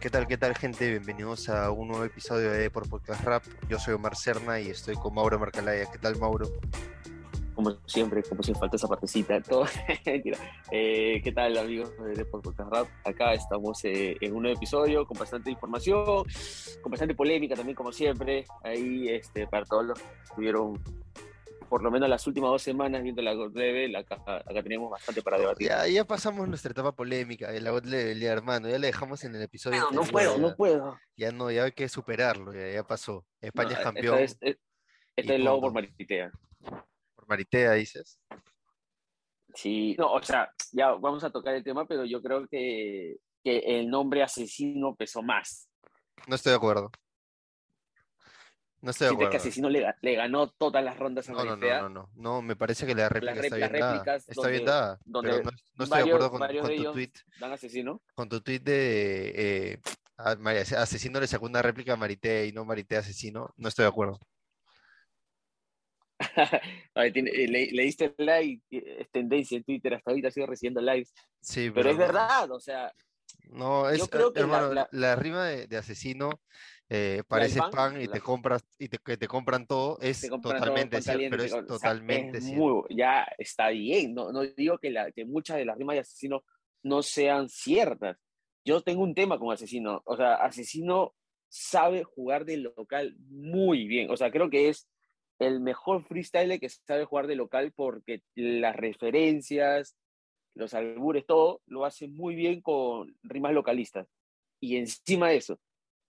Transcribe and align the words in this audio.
¿Qué 0.00 0.10
tal, 0.10 0.28
qué 0.28 0.36
tal, 0.36 0.54
gente? 0.54 0.88
Bienvenidos 0.90 1.48
a 1.48 1.70
un 1.72 1.88
nuevo 1.88 2.04
episodio 2.04 2.52
de 2.52 2.70
Por 2.70 2.88
Podcast 2.88 3.24
Rap. 3.24 3.42
Yo 3.68 3.80
soy 3.80 3.94
Omar 3.94 4.14
Cerna 4.14 4.60
y 4.60 4.68
estoy 4.68 4.94
con 4.94 5.14
Mauro 5.14 5.38
Marcalaya. 5.40 5.90
¿Qué 5.90 5.98
tal, 5.98 6.16
Mauro? 6.18 6.46
Como 7.54 7.70
siempre, 7.86 8.22
como 8.24 8.42
si 8.42 8.52
falta 8.54 8.76
esa 8.76 8.88
partecita. 8.88 9.40
Todo. 9.48 9.66
eh, 10.70 11.20
¿Qué 11.22 11.32
tal, 11.32 11.56
amigos 11.56 11.92
de 12.16 12.24
Podcast 12.24 12.58
Rap? 12.70 12.88
Acá 13.04 13.32
estamos 13.34 13.84
eh, 13.84 14.16
en 14.20 14.34
un 14.34 14.42
nuevo 14.42 14.56
episodio 14.56 15.06
con 15.06 15.18
bastante 15.18 15.50
información, 15.50 16.24
con 16.82 16.90
bastante 16.90 17.14
polémica 17.14 17.54
también, 17.54 17.76
como 17.76 17.92
siempre. 17.92 18.44
Ahí, 18.62 19.08
este, 19.08 19.46
para 19.46 19.64
todos 19.64 19.84
los 19.86 19.98
que 20.00 20.08
estuvieron 20.24 20.82
por 21.68 21.82
lo 21.82 21.90
menos 21.90 22.08
las 22.08 22.24
últimas 22.26 22.50
dos 22.50 22.62
semanas 22.62 23.02
viendo 23.02 23.22
la 23.22 23.32
God 23.34 23.56
Level, 23.56 23.96
acá, 23.96 24.16
acá 24.26 24.62
tenemos 24.62 24.90
bastante 24.90 25.22
para 25.22 25.38
debatir. 25.38 25.68
Ya, 25.68 25.86
ya 25.88 26.04
pasamos 26.04 26.46
nuestra 26.46 26.70
etapa 26.72 26.92
polémica 26.92 27.50
de 27.50 27.60
la 27.60 27.70
God 27.70 27.84
Level, 27.86 28.20
ya, 28.20 28.32
hermano. 28.32 28.68
Ya 28.68 28.78
la 28.78 28.86
dejamos 28.86 29.24
en 29.24 29.34
el 29.34 29.42
episodio. 29.42 29.80
No, 29.80 29.90
no 29.90 30.02
puedo, 30.04 30.36
ya- 30.36 30.42
no 30.42 30.54
puedo. 30.56 30.98
Ya 31.16 31.32
no, 31.32 31.50
ya 31.50 31.64
hay 31.64 31.72
que 31.72 31.88
superarlo, 31.88 32.52
ya, 32.52 32.68
ya 32.70 32.84
pasó. 32.84 33.24
España 33.40 33.70
No, 33.70 33.76
es 33.76 33.80
campeón 33.82 34.18
Esta 34.18 34.46
es, 34.46 34.58
esta 35.16 35.34
es 35.34 35.40
lobo 35.40 35.62
punto. 35.62 35.72
por 35.74 35.82
Maritea. 35.82 36.32
Por 37.24 37.28
Maritea, 37.28 37.72
dices. 37.72 38.20
Sí, 39.54 39.94
no, 39.98 40.12
o 40.12 40.22
sea, 40.22 40.50
ya 40.72 40.92
vamos 40.92 41.22
a 41.24 41.30
tocar 41.30 41.54
el 41.54 41.62
tema, 41.64 41.86
pero 41.86 42.04
yo 42.04 42.20
creo 42.20 42.46
que, 42.48 43.16
que 43.42 43.58
el 43.58 43.88
nombre 43.88 44.22
asesino 44.22 44.94
pesó 44.94 45.22
más. 45.22 45.68
No 46.26 46.34
estoy 46.34 46.50
de 46.50 46.56
acuerdo. 46.56 46.90
No 48.80 48.90
estoy 48.90 49.06
de 49.06 49.08
Sientes 49.10 49.18
que 49.30 49.36
acuerdo. 49.36 49.42
asesino 49.48 49.70
le, 49.70 49.80
ga- 49.86 49.96
le 50.02 50.14
ganó 50.14 50.48
todas 50.48 50.84
las 50.84 50.98
rondas 50.98 51.28
a 51.28 51.32
No, 51.32 51.44
no, 51.44 51.50
Maritea. 51.56 51.80
no, 51.82 51.88
no, 51.88 51.94
no. 52.02 52.10
No, 52.14 52.42
me 52.42 52.56
parece 52.56 52.84
que 52.86 52.94
la 52.94 53.08
réplica 53.08 53.34
rep- 53.34 53.44
está 53.44 53.58
las 53.58 53.70
bien 53.70 53.80
dada. 53.80 54.16
Está 54.16 54.48
bien 54.48 54.64
dada. 54.64 54.98
donde 55.04 55.30
Pero 55.30 55.42
no, 55.44 55.50
no 55.76 55.84
estoy 55.84 55.98
de 55.98 56.04
acuerdo 56.04 56.30
con, 56.30 56.40
con 56.40 56.48
de 56.68 56.76
tu 56.76 56.92
tweet. 56.92 57.12
Dan 57.40 57.52
asesino. 57.52 58.02
Con 58.14 58.28
tu 58.28 58.40
tweet 58.42 58.60
de 58.60 59.32
eh, 59.72 59.80
asesino 60.76 61.18
le 61.20 61.26
sacó 61.26 61.46
una 61.46 61.62
réplica 61.62 61.94
a 61.94 61.96
Maritea 61.96 62.44
y 62.44 62.52
no 62.52 62.64
Maritea 62.64 62.98
asesino. 62.98 63.54
No 63.56 63.68
estoy 63.68 63.84
de 63.84 63.88
acuerdo. 63.88 64.18
A 66.18 66.23
ver, 66.23 66.23
tiene- 66.23 66.23
eh, 66.23 66.23
le, 66.94 67.70
leíste 67.72 68.14
el 68.16 68.26
like, 68.26 68.62
eh, 68.70 68.96
es 69.00 69.10
tendencia 69.10 69.56
en 69.56 69.64
Twitter, 69.64 69.94
hasta 69.94 70.10
ahorita 70.10 70.30
sigo 70.30 70.46
recibiendo 70.46 70.80
likes. 70.80 71.10
Sí, 71.40 71.70
Pero 71.74 71.90
es 71.90 71.96
no- 71.96 72.00
verdad, 72.06 72.50
o 72.50 72.60
sea, 72.60 72.92
No, 73.50 73.88
es, 73.88 74.08
creo 74.08 74.28
eh, 74.28 74.32
que 74.34 74.40
la- 74.40 74.44
hermano, 74.46 74.74
la- 74.74 74.88
la, 74.92 75.16
rima 75.16 75.46
de, 75.46 75.66
de 75.66 75.76
asesino 75.76 76.40
eh, 76.88 77.22
parece 77.28 77.60
pan, 77.60 77.70
pan 77.70 78.00
y 78.00 78.06
la- 78.06 78.12
te 78.14 78.20
compras 78.20 78.64
y 78.78 78.88
te, 78.88 78.98
que 78.98 79.16
te 79.16 79.28
compran 79.28 79.66
todo, 79.66 79.98
es 80.00 80.28
compran 80.28 80.58
todo 80.60 80.60
totalmente 80.60 80.96
pan 80.96 81.02
cierto, 81.02 81.24
pero 81.30 81.42
es 81.42 81.52
o 81.52 81.56
sea, 81.56 81.66
totalmente 81.66 82.38
es 82.38 82.44
cierto. 82.44 82.62
muy- 82.64 82.84
ya 82.90 83.26
está 83.38 83.68
bien, 83.70 84.14
no, 84.14 84.32
no 84.32 84.42
digo 84.42 84.78
que, 84.78 84.90
la, 84.90 85.10
que 85.12 85.24
muchas 85.24 85.56
de 85.56 85.64
las 85.64 85.76
rimas 85.78 85.94
de 85.94 86.00
asesino 86.00 86.44
no 86.82 87.02
sean 87.02 87.48
ciertas. 87.48 88.18
Yo 88.66 88.80
tengo 88.82 89.02
un 89.02 89.14
tema 89.14 89.38
con 89.38 89.52
asesino, 89.52 90.02
o 90.04 90.16
sea, 90.16 90.34
asesino 90.36 91.14
sabe 91.48 92.02
jugar 92.02 92.44
de 92.44 92.56
local 92.56 93.14
muy 93.28 93.86
bien, 93.86 94.10
o 94.10 94.16
sea, 94.16 94.30
creo 94.30 94.50
que 94.50 94.68
es 94.68 94.88
el 95.38 95.60
mejor 95.60 96.04
freestyler 96.04 96.60
que 96.60 96.68
sabe 96.68 97.04
jugar 97.04 97.26
de 97.26 97.36
local 97.36 97.72
porque 97.74 98.22
las 98.34 98.76
referencias, 98.76 99.96
los 100.54 100.74
albures, 100.74 101.26
todo 101.26 101.60
lo 101.66 101.84
hace 101.84 102.08
muy 102.08 102.34
bien 102.34 102.60
con 102.60 103.16
rimas 103.22 103.52
localistas. 103.52 104.06
Y 104.60 104.76
encima 104.76 105.28
de 105.28 105.36
eso, 105.36 105.58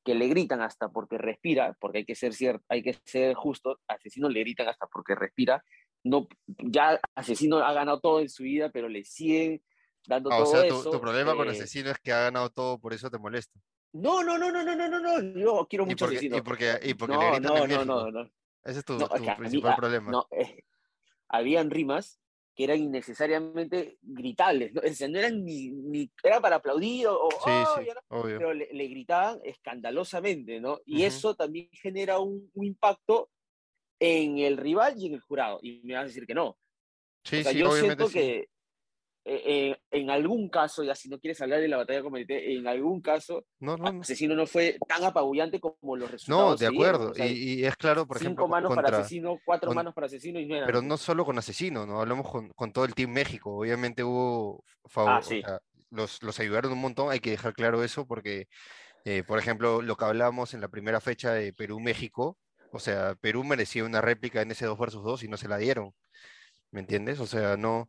que 0.04 0.14
le 0.16 0.28
gritan 0.28 0.62
hasta 0.62 0.90
porque 0.90 1.18
respira, 1.18 1.76
porque 1.80 2.00
hay 2.00 2.06
que 2.06 2.16
ser 2.16 2.34
cierto, 2.34 2.64
hay 2.70 2.84
que 2.84 2.94
ser 3.06 3.34
justo, 3.34 3.80
asesino 3.88 4.30
le 4.30 4.42
gritan 4.42 4.68
hasta 4.68 4.86
porque 4.88 5.16
respira. 5.16 5.64
No, 6.04 6.28
ya 6.46 7.00
asesino 7.16 7.58
ha 7.58 7.74
ganado 7.74 8.00
todo 8.00 8.20
en 8.20 8.30
su 8.30 8.44
vida, 8.44 8.70
pero 8.70 8.88
le 8.88 9.04
siguen 9.04 9.64
dando 10.08 10.32
Ah, 10.32 10.38
o 10.38 10.44
todo 10.44 10.52
sea, 10.52 10.68
tu, 10.68 10.76
eso. 10.82 10.92
tu 10.92 11.02
problema 11.02 11.36
con 11.36 11.48
eh, 11.48 11.52
asesino 11.52 11.90
es 11.90 11.98
que 11.98 12.12
ha 12.12 12.20
ganado 12.22 12.52
todo, 12.52 12.80
por 12.80 12.94
eso 12.94 13.10
te 13.10 13.18
molesta. 13.18 13.60
No, 13.94 14.24
no, 14.24 14.38
no, 14.38 14.52
no, 14.52 14.64
no, 14.64 14.76
no, 14.76 14.88
no, 14.88 15.00
no. 15.00 15.40
Yo 15.40 15.66
quiero 15.68 15.86
Y 15.86 15.88
mucho 15.88 16.06
porque, 16.06 16.18
asesino. 16.18 16.38
y 16.38 16.42
porque, 16.42 16.80
y 16.84 16.94
porque 16.94 17.16
no, 17.16 17.22
le 17.22 17.32
gritan 17.32 17.54
no, 17.54 17.58
en 17.64 17.70
no, 17.72 17.78
México. 17.78 17.86
no, 17.86 18.12
no. 18.12 18.32
Ese 18.66 18.80
es 18.80 18.86
tu, 18.86 18.94
No, 18.94 19.08
es 19.16 19.22
que 19.22 19.32
principal 19.36 19.76
problema. 19.76 20.14
No, 20.14 20.28
eh, 20.32 20.64
habían 21.30 21.72
rimas 21.72 22.22
que 22.56 22.66
eran 22.66 22.80
innecesariamente 22.80 23.98
gritables, 24.02 24.74
¿no? 24.74 24.82
O 24.92 24.94
sea, 24.94 25.08
no 25.10 25.20
eran 25.20 25.44
ni, 25.46 25.70
ni 25.72 26.12
era 26.24 26.42
para 26.42 26.58
aplaudir 26.58 27.08
o, 27.08 27.18
Sí, 27.38 27.66
"Oh", 27.66 27.66
sí, 27.66 27.88
no, 27.88 28.02
pero 28.38 28.54
le, 28.54 28.70
le 28.74 28.88
gritaban 28.88 29.40
escandalosamente, 29.44 30.60
¿no? 30.62 30.80
Y 30.86 31.04
eso 31.06 31.36
también 31.36 31.70
genera 31.74 32.20
un, 32.20 32.52
un 32.54 32.66
impacto 32.66 33.32
en 34.00 34.40
el 34.40 34.58
rival 34.58 34.96
y 34.98 35.08
en 35.08 35.16
el 35.16 35.22
jurado. 35.22 35.60
Y 35.64 35.82
me 35.84 35.94
vas 35.96 36.04
a 36.04 36.08
decir 36.08 36.28
que 36.28 36.36
no. 36.36 36.58
Sí, 37.24 37.42
o 37.42 37.44
sea, 37.44 37.52
sí, 37.52 37.62
yo 37.62 37.70
obviamente 37.70 38.06
siento 38.06 38.12
que 38.12 38.48
eh, 39.26 39.42
eh, 39.72 39.78
en 39.92 40.10
algún 40.12 40.50
caso, 40.50 40.84
ya 40.84 40.94
si 40.96 41.10
no 41.10 41.20
quieres 41.20 41.42
hablar 41.42 41.60
de 41.60 41.68
la 41.68 41.78
batalla 41.78 42.04
con 42.04 42.12
Marité, 42.12 42.54
en 42.56 42.68
algún 42.68 43.02
caso, 43.02 43.46
No, 43.60 43.76
no, 43.76 43.92
no. 43.92 44.02
Asesino 44.02 44.36
no 44.36 44.46
fue 44.46 44.78
tan 44.88 45.04
apabullante 45.04 45.60
como 45.60 45.96
los 45.96 46.12
resultados. 46.12 46.52
No, 46.52 46.56
de 46.58 46.68
acuerdo. 46.68 47.10
o 47.12 47.14
sea, 47.16 47.26
y, 47.26 47.32
y 47.62 47.66
es 47.66 47.76
claro, 47.76 48.06
por 48.08 48.18
cinco 48.20 48.30
ejemplo, 48.30 48.48
manos 48.48 48.70
para 48.70 48.84
contra, 48.84 49.00
Asesino, 49.00 49.40
cuatro 49.44 49.70
con- 49.70 49.76
manos 49.76 49.94
para 49.96 50.06
Asesino 50.08 50.40
y 50.40 50.46
nueve. 50.46 50.66
pero 50.68 50.82
no 50.82 50.96
solo 50.98 51.26
con 51.26 51.38
Asesino, 51.40 51.86
¿no? 51.86 52.00
Hablamos 52.02 52.30
con, 52.32 52.50
con 52.50 52.72
todo 52.72 52.86
el 52.86 52.94
Team 52.94 53.12
México. 53.12 53.58
Obviamente 53.58 54.04
hubo 54.04 54.64
favor, 54.86 55.12
Ah, 55.14 55.20
o 55.20 55.22
sí. 55.24 55.42
sea, 55.42 55.60
los, 55.90 56.22
los 56.22 56.40
ayudaron 56.40 56.72
un 56.74 56.82
montón, 56.82 57.10
hay 57.12 57.20
que 57.20 57.32
dejar 57.32 57.54
claro 57.54 57.84
eso, 57.84 58.06
porque, 58.06 58.48
eh, 59.06 59.24
por 59.24 59.40
ejemplo, 59.40 59.82
lo 59.82 59.96
que 59.96 60.06
hablábamos 60.06 60.54
en 60.54 60.62
la 60.62 60.68
primera 60.68 61.02
fecha 61.02 61.34
de 61.34 61.52
Perú-México, 61.52 62.38
o 62.72 62.80
sea, 62.80 63.16
Perú 63.16 63.44
merecía 63.44 63.86
una 63.86 64.02
réplica 64.02 64.42
en 64.42 64.52
ese 64.52 64.66
2 64.66 64.78
versus 64.78 65.04
2 65.04 65.24
y 65.24 65.28
no 65.30 65.38
se 65.38 65.48
la 65.48 65.58
dieron. 65.58 65.94
¿Me 66.72 66.82
entiendes? 66.82 67.20
O 67.22 67.26
sea, 67.26 67.56
no, 67.56 67.88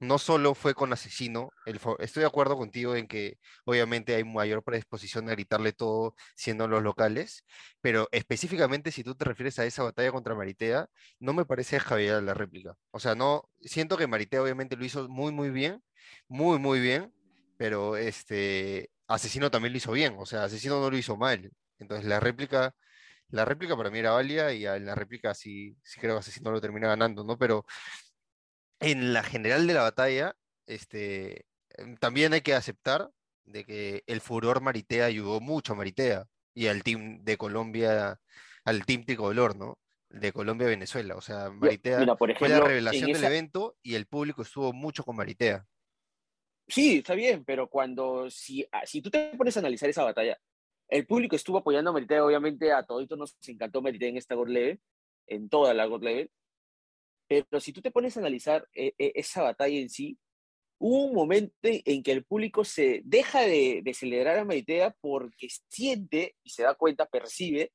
no 0.00 0.18
solo 0.18 0.54
fue 0.54 0.74
con 0.74 0.92
Asesino, 0.92 1.50
estoy 1.66 2.20
de 2.20 2.26
acuerdo 2.26 2.56
contigo 2.56 2.96
en 2.96 3.06
que 3.06 3.38
obviamente 3.64 4.14
hay 4.14 4.24
mayor 4.24 4.62
predisposición 4.62 5.28
a 5.28 5.32
gritarle 5.32 5.72
todo 5.72 6.14
siendo 6.36 6.68
los 6.68 6.82
locales, 6.82 7.44
pero 7.80 8.08
específicamente 8.12 8.92
si 8.92 9.04
tú 9.04 9.14
te 9.14 9.24
refieres 9.24 9.58
a 9.58 9.64
esa 9.64 9.82
batalla 9.82 10.12
contra 10.12 10.34
Maritea, 10.34 10.88
no 11.20 11.32
me 11.32 11.44
parece 11.44 11.76
descabellada 11.76 12.20
la 12.20 12.34
réplica. 12.34 12.74
O 12.90 13.00
sea, 13.00 13.14
no, 13.14 13.48
siento 13.60 13.96
que 13.96 14.06
Maritea 14.06 14.42
obviamente 14.42 14.76
lo 14.76 14.84
hizo 14.84 15.08
muy, 15.08 15.32
muy 15.32 15.50
bien, 15.50 15.82
muy, 16.28 16.58
muy 16.58 16.80
bien, 16.80 17.12
pero 17.56 17.96
este 17.96 18.90
Asesino 19.06 19.50
también 19.50 19.72
lo 19.72 19.78
hizo 19.78 19.92
bien, 19.92 20.16
o 20.18 20.26
sea, 20.26 20.44
Asesino 20.44 20.80
no 20.80 20.90
lo 20.90 20.96
hizo 20.96 21.16
mal. 21.16 21.50
Entonces 21.78 22.06
la 22.06 22.20
réplica, 22.20 22.74
la 23.28 23.44
réplica 23.44 23.76
para 23.76 23.90
mí 23.90 23.98
era 23.98 24.12
válida 24.12 24.52
y 24.52 24.66
en 24.66 24.86
la 24.86 24.94
réplica 24.94 25.34
sí, 25.34 25.76
sí 25.82 26.00
creo 26.00 26.14
que 26.16 26.20
Asesino 26.20 26.50
lo 26.50 26.60
termina 26.60 26.88
ganando, 26.88 27.24
¿no? 27.24 27.38
Pero 27.38 27.64
en 28.80 29.12
la 29.12 29.22
general 29.22 29.66
de 29.66 29.74
la 29.74 29.82
batalla, 29.82 30.36
este, 30.66 31.46
em, 31.70 31.96
también 31.96 32.32
hay 32.32 32.40
que 32.40 32.54
aceptar 32.54 33.10
de 33.44 33.64
que 33.64 34.04
el 34.06 34.20
furor 34.20 34.60
Maritea 34.60 35.06
ayudó 35.06 35.40
mucho 35.40 35.72
a 35.72 35.76
Maritea 35.76 36.26
y 36.54 36.66
al 36.68 36.82
team 36.82 37.22
de 37.24 37.36
Colombia, 37.36 38.20
al 38.64 38.86
team 38.86 39.04
tricolor, 39.04 39.56
¿no? 39.56 39.78
De 40.08 40.32
Colombia-Venezuela. 40.32 41.16
O 41.16 41.20
sea, 41.20 41.50
Maritea 41.50 41.98
mira, 41.98 42.16
por 42.16 42.36
fue 42.36 42.48
la 42.48 42.56
ejemplo, 42.56 42.68
revelación 42.68 43.12
del 43.12 43.24
evento 43.24 43.76
y 43.82 43.94
el 43.94 44.06
público 44.06 44.42
estuvo 44.42 44.72
mucho 44.72 45.04
con 45.04 45.16
Maritea. 45.16 45.66
Sí, 46.66 46.98
está 46.98 47.14
bien, 47.14 47.44
pero 47.44 47.68
cuando, 47.68 48.30
si, 48.30 48.66
ah, 48.72 48.86
si 48.86 49.02
tú 49.02 49.10
te 49.10 49.36
pones 49.36 49.56
a 49.56 49.60
analizar 49.60 49.88
esa 49.88 50.04
batalla, 50.04 50.38
el 50.88 51.06
público 51.06 51.36
estuvo 51.36 51.58
apoyando 51.58 51.90
a 51.90 51.92
Maritea, 51.92 52.24
obviamente 52.24 52.72
a 52.72 52.84
todito 52.84 53.16
nos 53.16 53.36
encantó 53.46 53.82
Maritea 53.82 54.08
en 54.08 54.16
esta 54.16 54.34
God 54.34 54.48
Level, 54.48 54.80
en 55.26 55.48
toda 55.48 55.74
la 55.74 55.86
God 55.86 56.02
Level, 56.02 56.30
pero 57.42 57.60
si 57.60 57.72
tú 57.72 57.80
te 57.82 57.90
pones 57.90 58.16
a 58.16 58.20
analizar 58.20 58.68
eh, 58.74 58.92
eh, 58.98 59.12
esa 59.16 59.42
batalla 59.42 59.78
en 59.78 59.88
sí, 59.88 60.18
hubo 60.78 61.06
un 61.06 61.14
momento 61.14 61.54
en 61.62 62.02
que 62.02 62.12
el 62.12 62.24
público 62.24 62.64
se 62.64 63.02
deja 63.04 63.42
de, 63.42 63.80
de 63.82 63.94
celebrar 63.94 64.38
a 64.38 64.44
Maritea 64.44 64.94
porque 65.00 65.48
siente 65.68 66.36
y 66.42 66.50
se 66.50 66.62
da 66.62 66.74
cuenta, 66.74 67.06
percibe, 67.06 67.72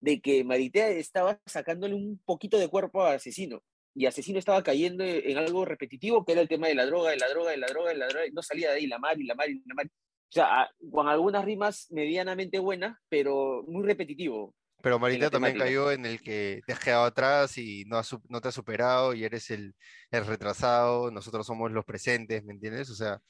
de 0.00 0.20
que 0.20 0.44
Maritea 0.44 0.90
estaba 0.90 1.40
sacándole 1.46 1.94
un 1.94 2.20
poquito 2.24 2.58
de 2.58 2.68
cuerpo 2.68 3.02
a 3.02 3.14
Asesino. 3.14 3.62
Y 3.94 4.06
Asesino 4.06 4.38
estaba 4.38 4.62
cayendo 4.62 5.04
en 5.04 5.36
algo 5.36 5.64
repetitivo, 5.64 6.24
que 6.24 6.32
era 6.32 6.40
el 6.40 6.48
tema 6.48 6.68
de 6.68 6.74
la 6.74 6.86
droga, 6.86 7.10
de 7.10 7.16
la 7.16 7.28
droga, 7.28 7.50
de 7.50 7.56
la 7.56 7.66
droga, 7.66 7.90
de 7.90 7.98
la 7.98 8.08
droga, 8.08 8.26
y 8.26 8.32
no 8.32 8.42
salía 8.42 8.70
de 8.70 8.76
ahí, 8.76 8.86
la 8.86 8.98
mar 8.98 9.20
y 9.20 9.24
la 9.24 9.34
mar 9.34 9.50
y 9.50 9.62
la 9.66 9.74
mar. 9.74 9.86
O 9.86 10.32
sea, 10.32 10.70
con 10.92 11.08
algunas 11.08 11.44
rimas 11.44 11.88
medianamente 11.90 12.60
buenas, 12.60 12.96
pero 13.08 13.64
muy 13.66 13.84
repetitivo. 13.84 14.54
Pero 14.82 14.98
Maritea 14.98 15.30
también 15.30 15.58
cayó 15.58 15.90
en 15.92 16.06
el 16.06 16.20
que 16.20 16.62
te 16.66 16.72
has 16.72 16.80
quedado 16.80 17.04
atrás 17.04 17.58
y 17.58 17.84
no, 17.86 17.96
has 17.98 18.16
no 18.28 18.40
te 18.40 18.48
has 18.48 18.54
superado 18.54 19.14
y 19.14 19.24
eres 19.24 19.50
el, 19.50 19.74
el 20.10 20.26
retrasado, 20.26 21.10
nosotros 21.10 21.46
somos 21.46 21.70
los 21.70 21.84
presentes, 21.84 22.44
¿me 22.44 22.54
entiendes? 22.54 22.90
O 22.90 22.94
sea, 22.94 23.20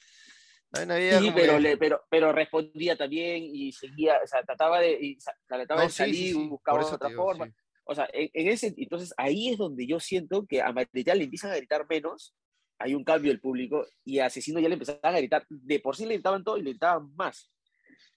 también 0.71 0.91
había 0.91 1.19
Sí, 1.19 1.31
pero, 1.35 1.59
le, 1.59 1.77
pero, 1.77 2.01
pero 2.09 2.31
respondía 2.31 2.95
también 2.95 3.43
y 3.43 3.71
seguía, 3.73 4.19
o 4.23 4.27
sea, 4.27 4.43
trataba 4.43 4.79
de, 4.79 4.97
y 4.99 5.17
trataba 5.47 5.81
No, 5.81 5.87
de 5.87 5.91
sí, 5.91 5.97
salir, 5.97 6.33
sí, 6.33 6.47
buscaba 6.47 6.85
otra 6.85 7.09
digo, 7.09 7.23
forma. 7.23 7.53
O 7.83 7.95
sea, 7.95 8.07
en, 8.13 8.29
en 8.33 8.47
ese, 8.47 8.73
entonces 8.77 9.13
ahí 9.17 9.49
es 9.49 9.57
donde 9.57 9.85
yo 9.85 9.99
siento 9.99 10.45
que 10.47 10.61
a 10.61 10.71
Maritea 10.71 11.15
le 11.15 11.25
empiezan 11.25 11.51
a 11.51 11.57
gritar 11.57 11.85
menos 11.89 12.35
hay 12.81 12.95
un 12.95 13.03
cambio 13.03 13.31
del 13.31 13.39
público 13.39 13.85
y 14.03 14.19
a 14.19 14.25
Asesino 14.25 14.59
ya 14.59 14.67
le 14.67 14.73
empezaban 14.73 15.15
a 15.15 15.19
gritar, 15.19 15.45
de 15.49 15.79
por 15.79 15.95
sí 15.95 16.05
le 16.05 16.15
gritaban 16.15 16.43
todo 16.43 16.57
y 16.57 16.63
le 16.63 16.71
gritaban 16.71 17.13
más, 17.15 17.51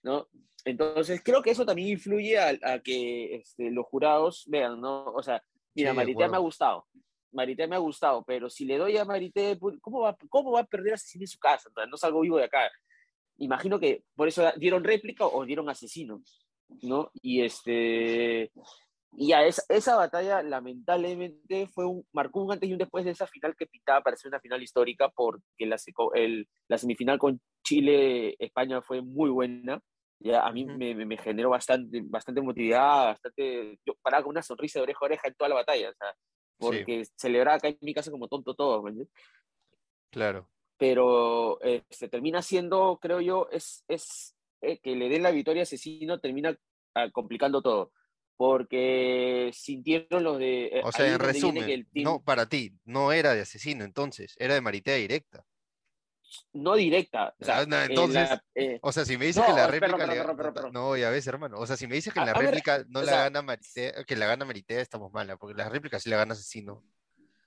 ¿no? 0.03 0.29
Entonces 0.65 1.21
creo 1.23 1.43
que 1.43 1.51
eso 1.51 1.67
también 1.67 1.89
influye 1.89 2.39
a, 2.39 2.79
que 2.81 3.37
este, 3.37 3.71
los 3.71 3.87
jurados 3.87 4.45
vean, 4.47 4.81
¿no? 4.81 5.05
O 5.07 5.23
sea, 5.23 5.43
mira, 5.75 5.93
Marité 5.93 6.29
me 6.29 6.37
ha 6.37 6.41
gustado, 6.41 6.87
Marité 7.33 7.67
me 7.67 7.77
ha 7.77 7.81
gustado, 7.81 8.25
pero 8.25 8.49
si 8.49 8.65
le 8.65 8.79
doy 8.79 8.97
a 8.97 9.05
Marité, 9.05 9.59
¿cómo 9.81 10.01
va, 10.01 10.17
cómo 10.31 10.53
va 10.53 10.61
a 10.61 10.67
perder 10.67 10.95
Asesino 10.95 11.25
en 11.25 11.29
su 11.29 11.39
casa? 11.39 11.71
No 11.91 11.97
salgo 11.97 12.21
vivo 12.21 12.39
de 12.39 12.45
acá. 12.45 12.71
Imagino 13.39 13.81
que 13.81 14.05
por 14.15 14.29
eso 14.29 14.51
dieron 14.57 14.85
réplica 14.85 15.27
o 15.27 15.45
dieron 15.45 15.69
asesino, 15.69 16.23
¿no? 16.83 17.11
Y 17.21 17.43
este 17.43 18.53
y 19.17 19.33
a 19.33 19.47
esa, 19.47 19.63
esa 19.69 19.97
batalla, 19.97 20.43
lamentablemente, 20.43 21.69
fue 21.69 21.87
un, 21.87 22.07
marcó 22.13 22.43
un 22.43 22.53
antes 22.53 22.69
y 22.69 22.73
un 22.73 22.79
después 22.79 23.05
de 23.05 23.13
esa 23.13 23.27
final 23.27 23.55
que 23.57 23.67
pintaba 23.67 24.01
para 24.01 24.17
ser 24.17 24.29
una 24.29 24.41
final 24.41 24.63
histórica, 24.63 25.09
porque 25.09 25.67
la, 25.67 25.77
el, 26.15 26.49
la 26.69 26.79
semifinal 26.79 27.19
con 27.19 27.41
Chile-España 27.63 28.83
fue 28.83 29.03
muy 29.03 29.31
buena. 29.31 29.81
Ya, 30.19 30.45
a 30.47 30.53
mí 30.53 30.65
me, 30.65 30.95
me, 30.95 31.17
generó 31.19 31.51
bastante, 31.51 32.03
bastante 32.05 32.41
motividad, 32.41 33.07
bastante. 33.07 33.79
Yo 33.85 33.95
paraba 34.03 34.25
con 34.25 34.31
una 34.31 34.43
sonrisa 34.43 34.79
de 34.79 34.85
oreja 34.85 34.99
a 35.03 35.05
oreja 35.05 35.29
en 35.29 35.35
toda 35.35 35.49
la 35.49 35.57
batalla, 35.57 35.91
o 35.91 35.95
sea, 35.95 36.15
porque 36.59 37.05
celebraba 37.17 37.57
acá 37.57 37.69
en 37.69 37.79
mi 37.83 37.95
casa 37.95 38.11
como 38.11 38.29
tonto 38.29 38.55
todo. 38.55 38.83
Claro. 40.11 40.49
Pero 40.77 41.61
eh, 41.63 41.85
se 41.91 42.09
termina 42.09 42.43
siendo, 42.43 42.99
creo 43.01 43.21
yo, 43.21 43.49
es, 43.53 43.85
es 43.87 44.35
eh, 44.61 44.79
que 44.81 44.97
le 44.97 45.09
den 45.09 45.23
la 45.23 45.31
victoria 45.31 45.63
a 45.63 45.65
Asesino, 45.65 46.21
termina 46.21 46.57
ah, 46.95 47.11
complicando 47.13 47.63
todo 47.63 47.93
porque 48.37 49.51
sintieron 49.53 50.25
los 50.25 50.39
de... 50.39 50.67
Eh, 50.67 50.83
o 50.85 50.93
sea, 50.93 51.07
en 51.07 51.19
resumen, 51.19 51.89
no, 51.95 52.23
para 52.23 52.49
ti, 52.49 52.73
no 52.85 53.13
era 53.13 53.35
de 53.35 53.43
asesino 53.43 53.85
entonces, 53.85 54.35
era 54.39 54.55
de 54.55 54.61
Maritea 54.61 54.97
directa. 54.97 55.45
No 56.53 56.75
directa. 56.75 57.35
O 57.41 57.45
sea, 57.45 57.59
ah, 57.61 57.87
entonces, 57.89 58.29
eh, 58.57 58.79
o 58.83 58.91
sea, 58.91 59.05
si 59.05 59.17
me 59.17 59.27
dices 59.27 59.45
que 59.45 59.53
la 59.53 59.69
réplica... 59.69 60.71
no, 60.73 60.97
ya 60.97 61.11
ves, 61.11 61.27
hermano. 61.29 61.59
O 61.59 61.67
sea, 61.67 61.77
si 61.77 61.87
me 61.87 61.95
dices 61.95 62.13
que 62.13 62.21
la 62.21 62.33
réplica 62.33 62.85
no 62.89 63.03
la 63.03 63.17
gana 63.25 63.43
Maritea, 63.43 64.05
que 64.05 64.17
la 64.17 64.27
gana 64.27 64.45
Maritea, 64.45 64.81
estamos 64.81 65.13
mala, 65.13 65.37
porque 65.37 65.57
la 65.57 65.69
réplica 65.69 66.01
sí 66.01 66.11
la 66.11 66.17
gana 66.17 66.33
asesino. 66.33 66.83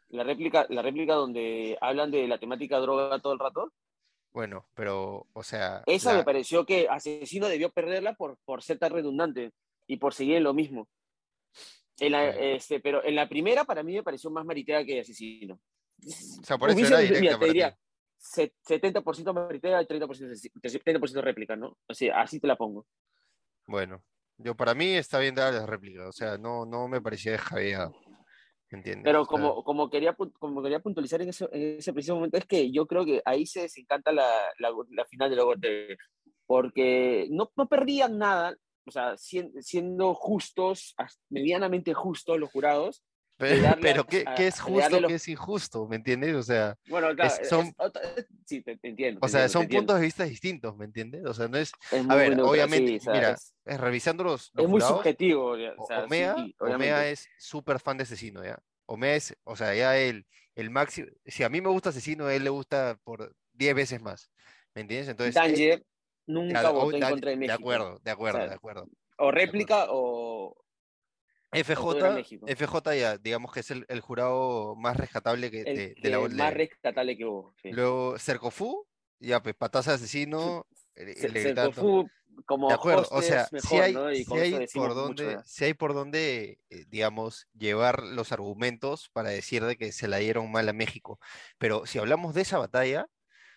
La 0.09 0.23
réplica, 0.23 0.65
la 0.69 0.81
réplica 0.81 1.15
donde 1.15 1.77
hablan 1.81 2.11
de 2.11 2.27
la 2.27 2.37
temática 2.37 2.77
droga 2.77 3.19
todo 3.19 3.33
el 3.33 3.39
rato. 3.39 3.73
Bueno, 4.31 4.69
pero, 4.73 5.27
o 5.33 5.43
sea... 5.43 5.83
Esa 5.85 6.13
me 6.13 6.23
pareció 6.23 6.65
que 6.65 6.87
Asesino 6.87 7.47
debió 7.47 7.71
perderla 7.71 8.13
por, 8.13 8.37
por 8.45 8.61
ser 8.61 8.77
tan 8.77 8.91
redundante 8.91 9.51
y 9.87 9.97
por 9.97 10.13
seguir 10.13 10.37
en 10.37 10.43
lo 10.43 10.53
mismo. 10.53 10.87
En 11.99 12.11
la, 12.11 12.29
este, 12.29 12.79
pero 12.79 13.03
en 13.03 13.15
la 13.15 13.27
primera, 13.27 13.63
para 13.63 13.81
mí 13.81 13.93
me 13.93 14.03
pareció 14.03 14.29
más 14.29 14.45
maritea 14.45 14.85
que 14.85 14.99
asesino. 14.99 15.59
O 16.05 16.43
sea, 16.43 16.57
por 16.57 16.69
eso 16.69 16.85
era 16.85 16.99
directa 16.99 17.39
te 17.39 17.45
diría, 17.45 17.77
70% 18.19 19.33
maritea 19.33 19.81
y 19.81 19.85
30%, 19.85 20.83
30 20.83 21.21
réplica, 21.21 21.55
¿no? 21.55 21.77
Así, 21.87 22.09
así 22.09 22.39
te 22.39 22.47
la 22.47 22.55
pongo. 22.55 22.85
Bueno, 23.65 24.03
yo 24.37 24.55
para 24.55 24.75
mí 24.75 24.93
está 24.93 25.19
bien 25.19 25.35
dar 25.35 25.53
la 25.53 25.65
réplica, 25.65 26.07
o 26.07 26.11
sea, 26.11 26.37
no, 26.37 26.65
no 26.65 26.87
me 26.87 27.01
parecía 27.01 27.31
descabellado. 27.31 27.95
¿Entiendes? 28.69 29.05
Pero 29.05 29.25
como, 29.25 29.63
como, 29.63 29.89
quería, 29.89 30.13
como 30.13 30.61
quería 30.61 30.81
puntualizar 30.81 31.21
en, 31.21 31.29
ese, 31.29 31.47
en 31.53 31.77
ese 31.77 31.93
preciso 31.93 32.15
momento, 32.15 32.37
es 32.37 32.45
que 32.45 32.69
yo 32.69 32.85
creo 32.85 33.05
que 33.05 33.21
ahí 33.23 33.45
se 33.45 33.61
desencanta 33.61 34.11
la, 34.11 34.27
la, 34.59 34.71
la 34.89 35.05
final 35.05 35.29
de 35.29 35.57
TV, 35.61 35.97
porque 36.45 37.27
no, 37.31 37.49
no 37.55 37.67
perdían 37.69 38.17
nada, 38.17 38.57
o 38.87 38.91
sea, 38.91 39.15
siendo 39.17 40.13
justos, 40.13 40.95
medianamente 41.29 41.93
justos 41.93 42.39
los 42.39 42.49
jurados. 42.49 43.03
Pero, 43.37 44.03
¿qué, 44.07 44.25
es 44.37 44.59
justo, 44.59 45.07
qué 45.07 45.13
es 45.13 45.27
injusto? 45.27 45.87
¿Me 45.87 45.97
entiendes? 45.97 46.35
O 46.35 46.41
sea, 46.41 46.75
bueno, 46.87 47.15
claro, 47.15 47.35
son, 47.47 47.71
sí, 48.45 48.63
te, 48.63 48.79
entiendo. 48.81 49.19
O 49.21 49.27
sea, 49.27 49.47
son 49.47 49.67
puntos 49.67 49.97
de 49.97 50.01
vista 50.01 50.23
distintos, 50.23 50.75
¿me 50.75 50.85
entiendes? 50.85 51.23
O 51.23 51.33
sea, 51.35 51.47
no 51.47 51.57
es. 51.57 51.71
a 52.09 52.15
ver, 52.15 52.39
obviamente, 52.41 52.99
mira, 53.11 53.33
es, 53.33 53.79
revisando 53.79 54.23
los. 54.23 54.51
es 54.57 54.67
muy 54.67 54.81
subjetivo. 54.81 55.55
Omea, 56.59 57.07
es 57.09 57.27
súper 57.37 57.79
fan 57.79 57.97
de 57.97 58.03
Asesino, 58.03 58.43
¿ya? 58.43 58.57
Omea 58.87 59.15
es, 59.15 59.37
o 59.43 59.55
sea, 59.55 59.75
ya 59.75 59.97
el, 59.97 60.25
el 60.55 60.71
máximo. 60.71 61.07
Si 61.25 61.43
a 61.43 61.49
mí 61.49 61.61
me 61.61 61.69
gusta 61.69 61.89
Asesino, 61.89 62.25
a 62.25 62.33
él 62.33 62.43
le 62.43 62.49
gusta 62.49 62.99
por 63.03 63.35
10 63.53 63.75
veces 63.75 64.01
más. 64.01 64.31
¿Me 64.73 64.81
entiendes? 64.81 65.09
Entonces. 65.09 65.35
Danger, 65.35 65.83
nunca 66.27 66.69
votó 66.69 66.95
en 66.95 67.01
contra 67.01 67.31
de 67.31 67.37
México. 67.37 67.57
De 67.57 67.63
acuerdo, 67.63 67.99
de 68.03 68.11
acuerdo, 68.11 68.39
de 68.39 68.53
acuerdo. 68.53 68.89
O 69.17 69.31
réplica 69.31 69.87
o... 69.89 70.55
FJ, 71.51 72.23
FJ 72.55 72.95
ya, 72.97 73.17
digamos 73.17 73.53
que 73.53 73.61
es 73.61 73.71
el, 73.71 73.85
el 73.87 74.01
jurado 74.01 74.75
más 74.75 74.97
rescatable 74.97 75.49
que, 75.49 75.63
de, 75.63 75.95
de, 75.99 76.09
la 76.09 76.19
Más 76.19 76.53
rescatable 76.53 77.17
que 77.17 77.25
hubo. 77.25 77.55
Luego 77.63 78.19
Cercofu, 78.19 78.85
ya 79.19 79.41
pues 79.41 79.55
pataza 79.55 79.93
asesino. 79.93 80.67
Cercofu 80.93 82.05
como 82.45 82.67
de 82.67 82.73
acuerdo, 82.75 83.07
o 83.11 83.21
sea, 83.21 83.47
si 83.47 83.77
hay, 83.77 84.23
si 84.23 84.33
hay 84.33 84.67
por 84.73 84.93
dónde, 84.93 85.39
si 85.45 85.65
hay 85.65 85.73
por 85.73 85.93
dónde, 85.93 86.59
digamos, 86.87 87.47
llevar 87.57 88.03
los 88.03 88.31
argumentos 88.31 89.09
para 89.13 89.29
decir 89.29 89.63
de 89.63 89.77
que 89.77 89.91
se 89.91 90.07
la 90.07 90.17
dieron 90.17 90.51
mal 90.51 90.69
a 90.69 90.73
México. 90.73 91.19
Pero 91.57 91.85
si 91.85 91.99
hablamos 91.99 92.33
de 92.33 92.41
esa 92.41 92.57
batalla, 92.57 93.07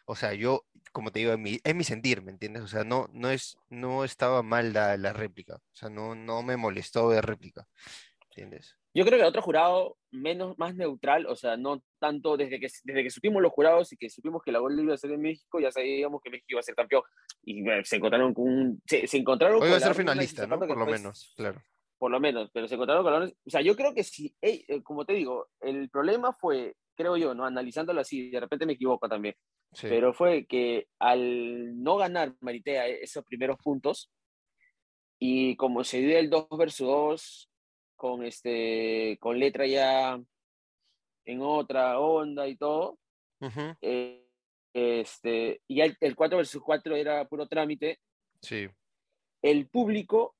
o 0.06 0.16
sea, 0.16 0.34
yo, 0.34 0.64
como 0.92 1.12
te 1.12 1.20
digo, 1.20 1.32
es 1.32 1.38
mi, 1.38 1.58
mi 1.74 1.84
sentir, 1.84 2.22
¿me 2.22 2.32
entiendes? 2.32 2.62
O 2.62 2.68
sea, 2.68 2.84
no, 2.84 3.08
no, 3.12 3.30
es, 3.30 3.56
no 3.68 4.04
estaba 4.04 4.42
mal 4.42 4.72
la, 4.72 4.96
la 4.96 5.12
réplica, 5.12 5.56
o 5.56 5.74
sea, 5.74 5.88
no, 5.88 6.14
no 6.14 6.42
me 6.42 6.56
molestó 6.56 7.10
de 7.10 7.22
réplica, 7.22 7.66
¿entiendes? 8.30 8.76
Yo 8.92 9.04
creo 9.04 9.18
que 9.18 9.22
el 9.22 9.28
otro 9.28 9.42
jurado 9.42 9.96
menos, 10.10 10.58
más 10.58 10.74
neutral, 10.74 11.26
o 11.26 11.36
sea, 11.36 11.56
no 11.56 11.80
tanto 12.00 12.36
desde 12.36 12.58
que, 12.58 12.66
desde 12.82 13.02
que 13.04 13.10
supimos 13.10 13.40
los 13.40 13.52
jurados 13.52 13.92
y 13.92 13.96
que 13.96 14.10
supimos 14.10 14.42
que 14.42 14.50
la 14.50 14.58
gol 14.58 14.78
iba 14.80 14.94
a 14.94 14.98
ser 14.98 15.12
en 15.12 15.20
México, 15.20 15.60
ya 15.60 15.70
sabíamos 15.70 16.20
que 16.22 16.30
México 16.30 16.46
iba 16.48 16.60
a 16.60 16.64
ser 16.64 16.74
campeón. 16.74 17.02
Y 17.44 17.64
se 17.84 17.96
encontraron 17.96 18.34
con 18.34 18.48
un... 18.48 18.82
Se, 18.84 19.06
encontraron 19.16 19.62
Hoy 19.62 19.68
iba 19.68 19.76
a 19.76 19.80
ser 19.80 19.94
finalista, 19.94 20.46
¿no? 20.48 20.58
Por 20.58 20.76
lo 20.76 20.86
menos, 20.86 21.32
claro. 21.36 21.62
Por 21.98 22.10
lo 22.10 22.18
menos, 22.18 22.50
pero 22.52 22.66
se 22.66 22.74
encontraron 22.74 23.04
con... 23.04 23.22
O 23.22 23.50
sea, 23.50 23.60
yo 23.60 23.76
creo 23.76 23.94
que 23.94 24.02
sí, 24.02 24.34
eh, 24.42 24.82
como 24.82 25.04
te 25.04 25.12
digo, 25.12 25.50
el 25.60 25.88
problema 25.88 26.32
fue, 26.32 26.74
creo 26.96 27.16
yo, 27.16 27.32
¿no? 27.32 27.44
Analizándolo 27.44 28.00
así, 28.00 28.30
de 28.30 28.40
repente 28.40 28.66
me 28.66 28.72
equivoco 28.72 29.08
también, 29.08 29.36
pero 29.82 30.12
fue 30.12 30.46
que 30.46 30.88
al 30.98 31.82
no 31.82 31.96
ganar 31.96 32.34
Maritea 32.40 32.86
esos 32.88 33.24
primeros 33.24 33.56
puntos, 33.58 34.10
y 35.18 35.56
como 35.56 35.84
se 35.84 36.00
dio 36.00 36.18
el 36.18 36.30
2 36.30 36.48
versus 36.58 36.86
2, 36.86 37.50
con, 37.94 38.24
este, 38.24 39.18
con 39.20 39.38
letra 39.38 39.66
ya 39.66 40.20
en 41.24 41.42
otra 41.42 42.00
onda 42.00 42.48
y 42.48 42.56
todo, 42.56 42.98
eh, 43.82 44.26
este, 44.72 45.62
y 45.68 45.80
el, 45.80 45.96
el 46.00 46.16
4 46.16 46.38
versus 46.38 46.62
4 46.62 46.96
era 46.96 47.28
puro 47.28 47.46
trámite, 47.46 48.00
sí. 48.40 48.68
el 49.42 49.68
público 49.68 50.34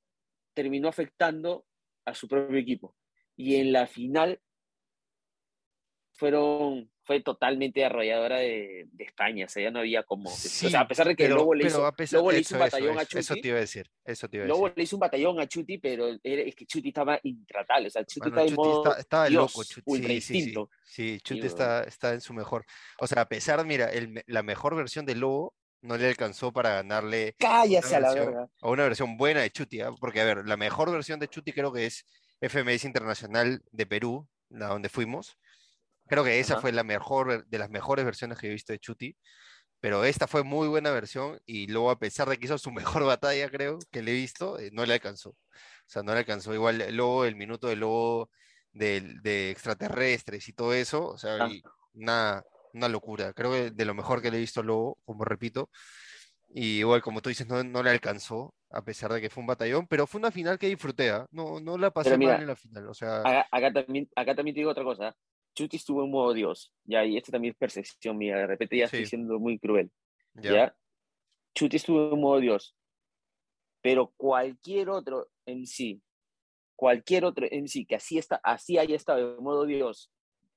terminó 0.55 0.89
afectando 0.89 1.67
a 2.05 2.15
su 2.15 2.29
propio 2.29 2.59
equipo. 2.59 2.97
Y 3.37 3.57
en 3.57 3.73
la 3.73 3.87
final 3.87 4.41
fueron 6.13 6.91
fue 7.11 7.21
totalmente 7.21 7.85
arrolladora 7.85 8.37
de, 8.37 8.87
de, 8.93 9.03
España, 9.05 9.47
o 9.47 9.49
sea, 9.49 9.65
ya 9.65 9.73
no 9.73 9.81
había 9.81 10.05
como... 10.05 10.31
o 10.31 10.37
sea, 10.37 10.83
a 10.83 10.87
pesar 10.87 11.09
de 11.09 11.17
que 11.17 11.29
luego 11.29 11.57
le 11.57 11.67
hizo, 11.67 11.91
le 12.31 12.39
hizo 12.39 12.55
un 12.55 12.61
batallón 12.61 12.99
a 13.01 13.05
Chuti. 13.05 13.19
Eso 13.19 13.35
te 13.35 13.49
iba 13.49 13.57
a 13.57 13.61
decir, 13.61 13.91
eso 14.05 14.29
te 14.29 14.37
iba 14.37 14.45
a 14.45 14.49
decir. 14.49 14.73
le 14.77 14.83
hizo 14.85 14.95
un 14.95 15.01
batallón 15.01 15.41
a 15.41 15.49
Chuti, 15.49 15.79
pero 15.79 16.07
es 16.23 16.55
que 16.55 16.67
Chuti 16.67 16.91
estaba 16.91 17.19
intratable, 17.25 17.89
o 17.89 17.91
sea, 17.91 18.05
Chuti 18.05 18.29
estaba 18.29 18.47
en 18.47 18.55
modo 18.55 18.97
estaba 18.97 19.29
loco, 19.29 19.65
Chuti. 19.65 20.21
Sí, 20.21 20.21
sí, 20.21 20.55
sí, 20.85 21.21
Chuti 21.21 21.47
está, 21.47 21.83
está 21.83 22.15
en 22.15 22.21
su 22.21 22.33
mejor... 22.33 22.65
O 23.01 23.09
sea, 23.09 23.23
a 23.23 23.29
pesar, 23.29 23.67
mira, 23.67 23.87
el, 23.87 24.23
la 24.29 24.45
mejor 24.45 24.77
versión 24.77 25.05
de 25.05 25.17
Lobo 25.17 25.57
no 25.83 25.97
le 25.97 26.07
alcanzó 26.07 26.53
para 26.53 26.75
ganarle... 26.75 27.35
Cállase 27.41 27.97
a 27.97 28.01
la 28.01 28.15
verga. 28.15 28.49
A 28.63 28.69
una 28.69 28.85
versión 28.85 29.17
buena 29.17 29.41
de 29.41 29.51
Chuti, 29.51 29.81
¿ah? 29.81 29.91
porque, 29.99 30.21
a 30.21 30.25
ver, 30.27 30.47
la 30.47 30.57
mejor 30.57 30.93
versión 30.93 31.19
de 31.19 31.27
Chuti 31.27 31.53
creo 31.53 31.73
que 31.73 31.87
es 31.87 32.07
FMS 32.41 32.85
Internacional 32.85 33.65
de 33.73 33.87
Perú, 33.87 34.29
la 34.49 34.69
donde 34.69 34.89
fuimos 34.89 35.37
Creo 36.11 36.25
que 36.25 36.41
esa 36.41 36.61
fue 36.61 36.73
la 36.73 36.83
mejor, 36.83 37.47
de 37.47 37.59
las 37.59 37.71
mejores 37.71 38.05
versiones 38.05 38.37
que 38.37 38.49
he 38.49 38.51
visto 38.51 38.73
de 38.73 38.81
Chuti. 38.81 39.17
Pero 39.79 40.05
esta 40.05 40.27
fue 40.27 40.43
muy 40.43 40.67
buena 40.67 40.91
versión 40.91 41.41
y 41.47 41.69
luego 41.69 41.91
a 41.91 42.01
pesar 42.01 42.29
de 42.29 42.37
que 42.37 42.47
hizo 42.47 42.59
su 42.59 42.73
mejor 42.99 43.05
batalla, 43.05 43.49
creo, 43.49 43.79
que 43.93 44.03
le 44.03 44.11
he 44.11 44.15
visto, 44.15 44.59
eh, 44.59 44.71
no 44.73 44.85
le 44.85 44.95
alcanzó. 44.95 45.31
O 45.31 45.37
sea, 45.87 46.03
no 46.03 46.13
le 46.13 46.19
alcanzó. 46.19 46.53
Igual 46.53 46.85
luego 46.97 47.25
el 47.25 47.37
minuto 47.37 47.69
de 47.69 47.77
lobo 47.77 48.29
de, 48.73 49.03
de 49.23 49.53
extraterrestres 49.53 50.49
y 50.49 50.53
todo 50.53 50.75
eso, 50.75 51.07
o 51.07 51.17
sea, 51.17 51.49
una, 51.95 52.43
una 52.73 52.89
locura. 52.89 53.33
Creo 53.33 53.53
que 53.53 53.71
de 53.71 53.85
lo 53.85 53.95
mejor 53.95 54.21
que 54.21 54.33
le 54.33 54.39
he 54.39 54.41
visto 54.41 54.65
Lobo, 54.65 54.99
como 55.05 55.25
repito. 55.25 55.71
Y 56.53 56.81
igual, 56.81 57.03
como 57.03 57.23
tú 57.23 57.29
dices, 57.29 57.47
no, 57.47 57.63
no, 57.63 57.83
le 57.85 57.91
alcanzó, 57.91 58.55
a 58.71 58.83
pesar 58.83 59.13
de 59.13 59.21
que 59.21 59.31
fue 59.31 59.41
un 59.41 59.47
batallón, 59.47 59.87
pero 59.87 60.09
fue 60.09 60.19
una 60.19 60.33
final 60.33 60.59
que 60.59 60.67
disfruté, 60.67 61.11
¿ah? 61.11 61.27
no, 61.31 61.61
no 61.61 61.79
la 61.79 61.93
pasé 61.93 62.19
mal 62.19 62.41
en 62.41 62.49
la 62.49 62.57
final. 62.57 62.89
O 62.89 62.95
sea... 62.95 63.47
acá, 63.53 63.73
también, 63.73 64.09
acá 64.17 64.35
también 64.35 64.55
te 64.55 64.61
digo 64.61 64.71
otra 64.73 64.83
cosa. 64.83 65.15
Chuti 65.55 65.77
estuvo 65.77 66.05
en 66.05 66.11
modo 66.11 66.33
Dios, 66.33 66.73
ya, 66.85 67.05
y 67.05 67.17
esta 67.17 67.33
también 67.33 67.53
es 67.53 67.59
percepción 67.59 68.17
mía, 68.17 68.37
de 68.37 68.47
repente 68.47 68.77
ya 68.77 68.85
estoy 68.85 69.01
siendo 69.07 69.39
muy 69.39 69.59
cruel, 69.59 69.91
ya. 70.35 70.77
Chuti 71.55 71.77
estuvo 71.77 72.13
en 72.15 72.21
modo 72.21 72.41
Dios, 72.41 72.77
pero 73.83 74.13
cualquier 74.17 74.91
otro 74.91 75.29
en 75.47 75.67
sí, 75.67 76.01
cualquier 76.77 77.25
otro 77.25 77.47
en 77.51 77.69
sí 77.69 77.85
que 77.85 77.97
así, 77.97 78.19
está, 78.19 78.37
así 78.43 78.79
haya 78.79 78.95
estado 78.97 79.37
en 79.37 79.43
modo 79.43 79.67
Dios 79.67 80.11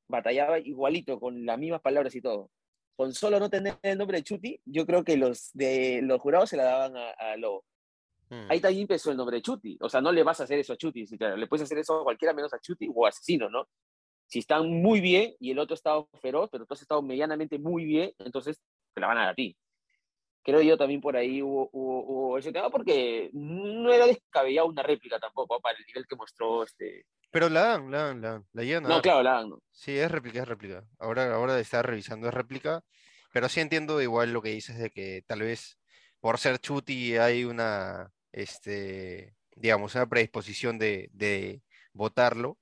batallaba 0.07 0.59
igualito, 0.59 1.19
con 1.19 1.45
las 1.45 1.57
mismas 1.57 1.81
palabras 1.81 2.13
y 2.15 2.21
todo. 2.21 2.51
Con 2.95 3.13
solo 3.13 3.39
no 3.39 3.49
tener 3.49 3.79
el 3.81 3.97
nombre 3.97 4.17
de 4.17 4.23
Chuti, 4.23 4.61
yo 4.65 4.85
creo 4.85 5.03
que 5.03 5.17
los 5.17 5.49
de 5.53 6.01
los 6.03 6.19
jurados 6.21 6.49
se 6.51 6.57
la 6.57 6.65
daban 6.65 6.95
a, 6.95 7.09
a 7.11 7.37
Lobo. 7.37 7.65
Mm. 8.29 8.51
Ahí 8.51 8.59
también 8.59 8.81
empezó 8.83 9.09
el 9.09 9.17
nombre 9.17 9.37
de 9.37 9.41
Chuti. 9.41 9.77
O 9.81 9.89
sea, 9.89 10.01
no 10.01 10.11
le 10.11 10.21
vas 10.21 10.39
a 10.39 10.43
hacer 10.43 10.59
eso 10.59 10.73
a 10.73 10.77
Chuti. 10.77 11.07
si 11.07 11.17
te- 11.17 11.35
Le 11.35 11.47
puedes 11.47 11.63
hacer 11.63 11.79
eso 11.79 12.01
a 12.01 12.03
cualquiera 12.03 12.33
menos 12.33 12.53
a 12.53 12.59
Chuti 12.59 12.87
o 12.93 13.07
asesino, 13.07 13.49
¿no? 13.49 13.67
Si 14.27 14.39
están 14.39 14.67
muy 14.69 14.99
bien 15.01 15.35
y 15.39 15.51
el 15.51 15.59
otro 15.59 15.75
está 15.75 16.03
feroz, 16.21 16.49
pero 16.51 16.65
tú 16.65 16.73
has 16.73 16.81
estado 16.81 17.01
medianamente 17.01 17.59
muy 17.59 17.85
bien, 17.85 18.11
entonces 18.19 18.59
te 18.93 19.01
la 19.01 19.07
van 19.07 19.17
a 19.17 19.21
dar 19.21 19.29
a 19.29 19.35
ti. 19.35 19.55
Creo 20.43 20.61
yo 20.61 20.77
también 20.77 20.99
por 20.99 21.15
ahí 21.15 21.41
hubo, 21.41 21.69
hubo, 21.71 22.03
hubo 22.05 22.37
ese 22.37 22.51
tema 22.51 22.69
porque 22.69 23.29
no 23.33 23.93
era 23.93 24.05
descabellado 24.07 24.67
una 24.67 24.83
réplica 24.83 25.17
tampoco 25.19 25.59
para 25.61 25.77
el 25.77 25.85
nivel 25.85 26.05
que 26.07 26.15
mostró 26.17 26.63
este. 26.63 27.05
Pero 27.31 27.47
la 27.49 27.61
dan, 27.61 27.89
la 27.91 28.03
dan, 28.03 28.21
la 28.21 28.29
dan, 28.31 28.45
la 28.51 28.63
llegan 28.63 28.85
a 28.85 28.89
No, 28.89 28.93
dar. 28.95 29.03
claro, 29.03 29.23
la 29.23 29.31
dan, 29.35 29.49
¿no? 29.51 29.59
Sí, 29.71 29.97
es 29.97 30.11
réplica, 30.11 30.41
es 30.41 30.47
réplica. 30.47 30.83
Ahora, 30.99 31.33
ahora 31.33 31.55
de 31.55 31.61
estar 31.61 31.85
revisando 31.85 32.27
es 32.27 32.33
réplica, 32.33 32.81
pero 33.31 33.47
sí 33.49 33.61
entiendo 33.61 34.01
igual 34.01 34.33
lo 34.33 34.41
que 34.41 34.49
dices 34.49 34.77
de 34.77 34.89
que 34.89 35.23
tal 35.25 35.39
vez 35.41 35.79
por 36.19 36.37
ser 36.37 36.59
chuti 36.59 37.15
hay 37.17 37.45
una, 37.45 38.11
este, 38.33 39.35
digamos, 39.55 39.95
una 39.95 40.07
predisposición 40.07 40.77
de, 40.77 41.09
de 41.13 41.61
votarlo, 41.93 42.57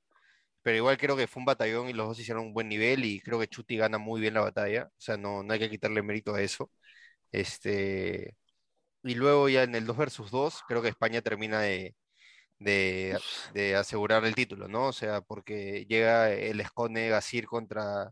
pero 0.64 0.78
igual 0.78 0.98
creo 0.98 1.18
que 1.18 1.28
fue 1.28 1.42
un 1.42 1.46
batallón 1.46 1.90
y 1.90 1.94
los 1.94 2.08
dos 2.08 2.20
hicieron 2.20 2.46
un 2.48 2.54
buen 2.54 2.70
nivel 2.70 3.06
y 3.06 3.20
creo 3.22 3.40
que 3.40 3.48
Chuti 3.48 3.78
gana 3.78 3.98
muy 3.98 4.22
bien 4.22 4.34
la 4.36 4.42
batalla, 4.42 4.86
o 4.88 5.02
sea, 5.02 5.18
no, 5.18 5.44
no 5.44 5.54
hay 5.54 5.60
que 5.60 5.70
quitarle 5.70 6.02
mérito 6.04 6.34
a 6.36 6.42
eso. 6.42 6.72
Este, 7.32 8.36
y 9.04 9.16
luego 9.16 9.50
ya 9.50 9.64
en 9.64 9.76
el 9.76 9.86
2 9.86 9.98
versus 9.98 10.32
2, 10.32 10.62
creo 10.68 10.82
que 10.82 10.90
España 10.90 11.22
termina 11.22 11.62
de, 11.62 11.96
de, 12.60 13.18
de 13.54 13.76
asegurar 13.76 14.26
el 14.26 14.36
título, 14.36 14.68
¿no? 14.68 14.88
O 14.88 14.94
sea, 14.94 15.22
porque 15.22 15.86
llega 15.90 16.32
el 16.32 16.60
Escone 16.62 17.10
Gasir 17.10 17.48
contra 17.48 18.12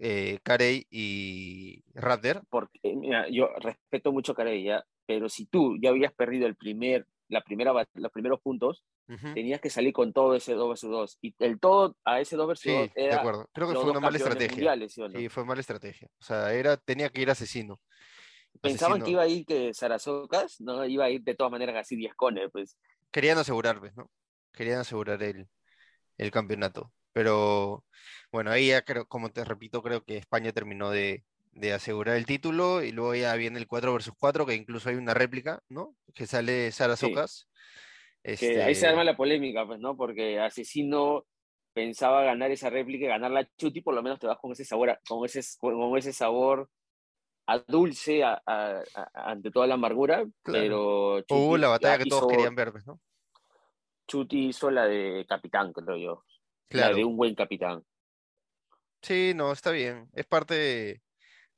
eh, 0.00 0.38
Carey 0.42 0.86
y 0.90 1.84
Radder. 1.94 2.42
Porque, 2.50 2.80
mira, 2.96 3.28
yo 3.30 3.48
respeto 3.60 4.12
mucho 4.12 4.32
a 4.32 4.34
Carey, 4.36 4.64
¿ya? 4.64 4.84
pero 5.06 5.28
si 5.28 5.46
tú 5.46 5.76
ya 5.80 5.90
habías 5.90 6.12
perdido 6.12 6.46
el 6.46 6.56
primer, 6.56 7.06
la 7.28 7.42
primera, 7.42 7.72
los 7.94 8.12
primeros 8.12 8.40
puntos, 8.40 8.84
Ujú. 9.08 9.34
tenías 9.34 9.60
que 9.60 9.70
salir 9.70 9.92
con 9.92 10.12
todo 10.12 10.34
ese 10.34 10.54
2 10.54 10.68
versus 10.68 10.90
2. 10.90 11.18
Y 11.20 11.34
el 11.38 11.58
todo 11.58 11.96
a 12.04 12.20
ese 12.20 12.36
2 12.36 12.48
versus 12.48 12.64
Sí, 12.64 12.72
2 12.72 12.88
de 12.94 12.94
era 12.96 13.20
acuerdo. 13.20 13.48
Creo 13.52 13.68
que 13.68 13.74
fue 13.74 13.90
una 13.90 14.00
mala 14.00 14.16
estrategia. 14.16 14.54
mundiales, 14.54 14.92
¿sí 14.92 15.00
no? 15.00 15.08
Sí, 15.08 15.28
fue 15.28 15.44
mala 15.44 15.60
estrategia. 15.60 16.08
O 16.20 16.24
sea, 16.24 16.52
era, 16.52 16.76
tenía 16.76 17.10
que 17.10 17.20
ir 17.22 17.30
asesino. 17.30 17.80
Pensaban 18.60 18.98
Asesino. 18.98 19.04
que 19.06 19.10
iba 19.12 19.22
a 19.22 19.28
ir 19.28 19.46
que 19.46 19.74
Sarasocas, 19.74 20.60
no 20.60 20.84
iba 20.84 21.04
a 21.06 21.10
ir 21.10 21.22
de 21.22 21.34
todas 21.34 21.50
maneras 21.50 21.76
así 21.76 21.96
Diascone, 21.96 22.48
pues. 22.50 22.76
Querían 23.10 23.38
asegurar, 23.38 23.80
pues, 23.80 23.94
¿no? 23.96 24.10
Querían 24.52 24.80
asegurar 24.80 25.22
el, 25.22 25.48
el 26.18 26.30
campeonato. 26.30 26.92
Pero 27.12 27.84
bueno, 28.30 28.50
ahí 28.50 28.68
ya 28.68 28.82
creo, 28.82 29.06
como 29.06 29.30
te 29.30 29.44
repito, 29.44 29.82
creo 29.82 30.04
que 30.04 30.16
España 30.16 30.52
terminó 30.52 30.90
de, 30.90 31.24
de 31.52 31.72
asegurar 31.72 32.16
el 32.16 32.26
título 32.26 32.82
y 32.82 32.92
luego 32.92 33.14
ya 33.14 33.34
viene 33.34 33.58
el 33.58 33.66
4 33.66 33.92
versus 33.92 34.14
4, 34.18 34.46
que 34.46 34.54
incluso 34.54 34.88
hay 34.88 34.94
una 34.96 35.12
réplica, 35.14 35.62
¿no? 35.68 35.94
Que 36.14 36.26
sale 36.26 36.70
Sara 36.72 36.96
Sí. 36.96 37.06
Que 38.22 38.30
ahí 38.30 38.36
se 38.38 38.70
Este, 38.72 38.86
arma 38.86 39.04
la 39.04 39.16
polémica, 39.16 39.66
pues, 39.66 39.80
¿no? 39.80 39.96
Porque 39.96 40.38
Asesino 40.38 41.26
pensaba 41.72 42.22
ganar 42.22 42.50
esa 42.50 42.70
réplica, 42.70 43.06
ganar 43.08 43.30
la 43.30 43.48
Chuti, 43.56 43.80
por 43.80 43.94
lo 43.94 44.02
menos 44.02 44.18
te 44.20 44.26
vas 44.26 44.38
con 44.38 44.52
ese 44.52 44.64
sabor, 44.64 44.90
a- 44.90 45.00
con 45.08 45.24
ese, 45.24 45.40
con 45.58 45.98
ese 45.98 46.12
sabor 46.12 46.70
a 47.46 47.58
dulce 47.58 48.22
a- 48.22 48.40
ante 49.14 49.50
toda 49.50 49.66
la 49.66 49.74
amargura, 49.74 50.24
pero 50.42 51.14
Hubo 51.14 51.22
Chuti 51.22 51.60
la 51.60 51.68
batalla 51.68 51.98
que 51.98 52.10
todos 52.10 52.28
querían 52.28 52.54
ver, 52.54 52.72
pues, 52.72 52.86
¿no? 52.86 53.00
Chuti 54.06 54.48
hizo 54.48 54.70
la 54.70 54.86
de 54.86 55.24
capitán, 55.28 55.72
creo 55.72 55.96
yo. 55.96 56.24
La 56.70 56.82
Claro. 56.82 56.96
de 56.96 57.04
un 57.04 57.16
buen 57.16 57.34
capitán. 57.34 57.82
Sí, 59.02 59.32
no, 59.34 59.50
está 59.52 59.70
bien. 59.72 60.08
Es 60.14 60.26
parte 60.26 60.54
de, 60.54 61.02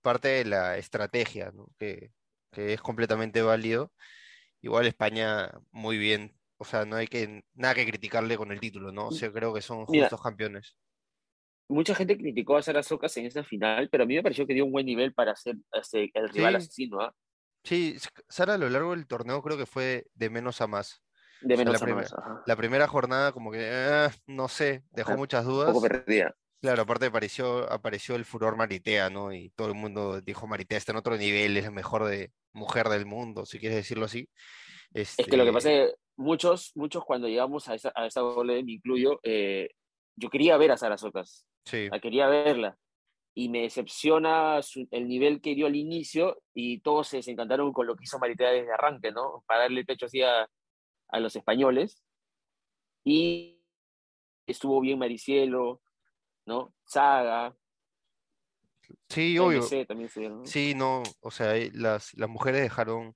parte 0.01 0.29
de 0.29 0.45
la 0.45 0.79
estrategia, 0.79 1.51
¿no? 1.53 1.69
Que, 1.79 2.13
que 2.53 2.73
es 2.73 2.81
completamente 2.81 3.43
válido. 3.43 3.93
Igual 4.63 4.87
España, 4.87 5.51
muy 5.71 5.99
bien. 5.99 6.39
O 6.59 6.65
sea, 6.65 6.85
no 6.85 6.97
hay 6.97 7.07
que, 7.07 7.43
nada 7.55 7.75
que 7.75 7.87
criticarle 7.87 8.37
con 8.37 8.53
el 8.53 8.61
título, 8.61 8.93
¿no? 8.93 9.09
O 9.09 9.13
sea, 9.13 9.33
creo 9.33 9.53
que 9.55 9.63
son 9.63 9.87
Mira, 9.89 10.09
justos 10.09 10.23
campeones. 10.23 10.77
Mucha 11.69 11.95
gente 11.95 12.19
criticó 12.19 12.57
a 12.57 12.63
Sarasocas 12.63 13.17
en 13.17 13.27
esa 13.27 13.43
final, 13.43 13.89
pero 13.91 14.05
a 14.05 14.07
mí 14.07 14.15
me 14.15 14.23
pareció 14.23 14.47
que 14.47 14.53
dio 14.55 14.67
un 14.67 14.73
buen 14.73 14.85
nivel 14.87 15.15
para 15.15 15.35
ser 15.35 15.57
este, 15.73 16.11
el 16.15 16.29
rival 16.29 16.53
Sí. 16.53 16.57
asesino, 16.57 17.01
¿ah? 17.01 17.15
Sí, 17.65 17.95
S- 17.97 18.09
Sara 18.29 18.55
a 18.55 18.59
lo 18.59 18.69
largo 18.69 18.91
del 18.95 19.07
torneo 19.07 19.43
creo 19.43 19.57
que 19.57 19.67
fue 19.67 20.07
de 20.15 20.29
menos 20.31 20.61
a 20.61 20.67
más. 20.67 21.03
De 21.41 21.55
O 21.55 21.57
sea, 21.57 21.65
menos 21.65 21.83
a 21.83 21.87
más. 21.87 22.13
ajá. 22.13 22.43
la 22.47 22.57
primera 22.57 22.87
jornada 22.87 23.33
como 23.33 23.51
que, 23.51 23.61
eh, 23.63 24.09
no 24.27 24.49
sé, 24.49 24.85
dejó 24.93 25.11
Ajá, 25.13 25.19
muchas 25.19 25.45
Un 25.47 25.53
dudas. 25.53 25.73
poco 25.73 25.83
perdida. 25.83 26.35
Claro, 26.61 26.83
aparte 26.83 27.07
apareció, 27.07 27.71
apareció 27.71 28.15
el 28.17 28.25
furor 28.25 28.57
Maritea, 28.57 29.11
¿no? 29.11 29.33
Y 29.33 29.51
todo 29.51 29.69
el 29.69 29.75
mundo 29.75 30.21
dijo 30.23 30.47
Maritea 30.47 30.79
está 30.79 30.93
en 30.93 30.99
otro 30.99 31.17
nivel, 31.17 31.57
es 31.57 31.65
la 31.65 31.71
mejor 31.71 32.05
de 32.05 32.33
mujer 32.53 32.89
del 32.89 33.07
mundo, 33.07 33.45
si 33.47 33.59
quieres 33.59 33.77
decirlo 33.77 34.07
así. 34.07 34.29
Es 35.17 35.27
que 35.27 35.37
lo 35.37 35.45
que 35.45 35.53
pasa 35.53 35.71
Este, 35.71 35.85
es 35.85 35.91
que 35.93 35.97
muchos, 36.17 36.73
muchos 36.75 37.05
cuando 37.05 37.29
llegamos 37.29 37.69
a 37.69 37.75
esa, 37.75 37.93
a 37.95 38.07
esa 38.07 38.21
gole, 38.23 38.63
me 38.65 38.73
incluyo, 38.73 39.21
eh, 39.23 39.71
yo 40.17 40.31
quería 40.31 40.57
ver 40.57 40.71
a 40.73 40.77
Sara 40.77 40.97
Socas, 40.99 41.47
sí, 41.65 41.89
la 41.91 42.01
quería 42.01 42.29
verla. 42.29 42.77
Y 43.37 43.49
me 43.49 43.63
decepciona 43.63 44.63
su- 44.63 44.87
el 44.93 45.09
nivel 45.09 45.41
que 45.41 45.57
dio 45.57 45.67
al 45.67 45.75
inicio 45.75 46.41
y 46.55 46.79
todos 46.81 47.09
se 47.09 47.17
desencantaron 47.17 47.73
con 47.73 47.87
lo 47.87 47.97
que 47.97 48.05
hizo 48.05 48.19
Maritea 48.21 48.51
desde 48.51 48.73
arranque, 48.73 49.11
¿no? 49.11 49.43
Para 49.49 49.63
darle 49.63 49.81
el 49.81 49.87
pecho 49.87 50.07
así 50.07 50.23
a, 50.23 50.49
a 51.09 51.21
los 51.21 51.35
españoles. 51.35 52.01
Y 53.05 53.61
estuvo 54.47 54.81
bien 54.81 54.99
Maricielo, 55.01 55.81
¿no? 56.47 56.73
Saga, 56.85 57.57
sí, 59.09 59.39
obvio. 59.39 59.63
También 59.87 60.09
se 60.09 60.29
¿no? 60.29 60.45
Sí, 60.47 60.75
no, 60.77 61.03
o 61.21 61.31
sea, 61.31 61.57
eh, 61.57 61.71
las, 61.75 62.15
las 62.15 62.29
mujeres 62.29 62.63
dejaron 62.63 63.15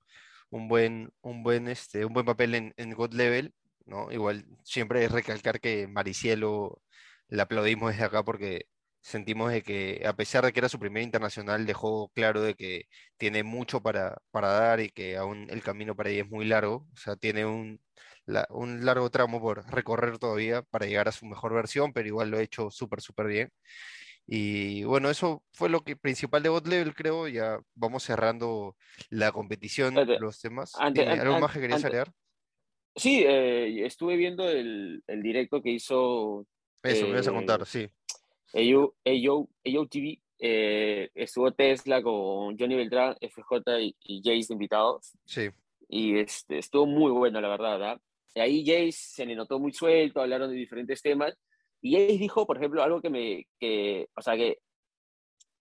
un 0.51 0.69
buen, 0.69 1.11
un 1.23 1.43
buen, 1.43 1.69
este, 1.69 2.05
un 2.05 2.13
buen 2.15 2.27
papel 2.27 2.55
en, 2.55 2.75
en 2.77 2.93
God 2.95 3.13
Level, 3.15 3.55
¿no? 3.87 4.11
Igual 4.13 4.47
siempre 4.65 5.05
es 5.05 5.13
recalcar 5.13 5.61
que 5.61 5.87
Maricielo 5.89 6.83
le 7.29 7.43
aplaudimos 7.43 7.93
desde 7.93 8.05
acá 8.05 8.23
porque 8.25 8.67
sentimos 9.01 9.53
de 9.53 9.63
que 9.63 10.03
a 10.07 10.15
pesar 10.15 10.45
de 10.45 10.53
que 10.53 10.61
era 10.61 10.69
su 10.69 10.79
primer 10.79 11.03
internacional, 11.03 11.67
dejó 11.67 12.09
claro 12.11 12.43
de 12.43 12.55
que 12.55 12.85
tiene 13.17 13.43
mucho 13.43 13.83
para, 13.83 14.19
para 14.31 14.49
dar 14.49 14.81
y 14.81 14.91
que 14.91 15.17
aún 15.17 15.47
el 15.51 15.63
camino 15.63 15.95
para 15.97 16.11
ella 16.11 16.23
es 16.23 16.29
muy 16.31 16.45
largo, 16.47 16.87
o 16.93 16.97
sea, 16.97 17.17
tiene 17.17 17.47
un, 17.47 17.81
un 18.51 18.85
largo 18.85 19.11
tramo 19.11 19.41
por 19.41 19.65
recorrer 19.71 20.19
todavía 20.19 20.63
para 20.63 20.87
llegar 20.87 21.09
a 21.09 21.13
su 21.13 21.27
mejor 21.27 21.55
versión, 21.55 21.93
pero 21.93 22.09
igual 22.09 22.31
lo 22.31 22.39
ha 22.39 22.43
hecho 22.43 22.71
súper, 22.71 23.01
súper 23.01 23.27
bien. 23.27 23.53
Y 24.31 24.85
bueno, 24.85 25.09
eso 25.09 25.43
fue 25.53 25.71
lo 25.71 25.81
que 25.81 25.97
principal 25.97 26.43
de 26.43 26.51
God 26.51 26.67
Level, 26.67 26.95
creo. 26.95 27.29
Ya 27.29 27.59
vamos 27.75 28.03
cerrando 28.03 28.77
la 29.09 29.33
competición, 29.33 29.97
Espérate, 29.99 30.21
los 30.21 30.39
temas. 30.39 30.75
ante- 30.79 31.01
Dime, 31.01 31.13
¿algo 31.21 31.35
an- 31.37 31.41
más 31.41 31.53
que 31.53 31.61
querías 31.61 31.77
ante- 31.83 31.87
agregar? 31.97 32.13
Sí, 32.95 33.25
eh, 33.27 33.87
estuve 33.87 34.17
viendo 34.17 34.47
el, 34.51 35.03
el 35.07 35.23
directo 35.23 35.63
que 35.63 35.71
hizo 35.71 36.45
Eso, 36.83 37.05
me 37.07 37.13
ibas 37.13 37.27
a 37.27 37.31
eh, 37.31 37.35
contar, 37.35 37.65
sí. 37.65 37.89
AO, 38.53 38.95
AO, 39.05 39.49
AO 39.65 39.87
TV. 39.89 40.21
eh, 40.41 41.09
estuvo 41.15 41.51
Tesla 41.53 42.03
con 42.03 42.59
Johnny 42.59 42.75
Beltrán, 42.75 43.17
FJ 43.21 43.81
y, 43.81 43.97
y 44.01 44.19
Jace 44.23 44.49
de 44.49 44.55
invitados. 44.55 45.13
Sí, 45.25 45.49
Y 45.89 46.19
este, 46.19 46.59
estuvo 46.59 46.85
muy 46.87 47.11
bueno, 47.13 47.41
la 47.41 47.49
verdad. 47.49 47.83
¿ah? 47.83 48.01
Y 48.35 48.41
ahí 48.41 48.61
Jace 48.67 48.93
se 48.93 49.25
le 49.27 49.35
notó 49.35 49.59
muy 49.59 49.73
suelto, 49.73 50.21
hablaron 50.21 50.51
de 50.51 50.57
diferentes 50.57 51.01
temas. 51.01 51.35
Y 51.81 51.95
Jace 51.95 52.19
dijo, 52.19 52.47
por 52.47 52.57
ejemplo, 52.57 52.83
algo 52.83 53.01
que 53.01 53.11
me. 53.11 53.47
Que, 53.59 54.09
o 54.17 54.23
sea, 54.23 54.37
que 54.37 54.59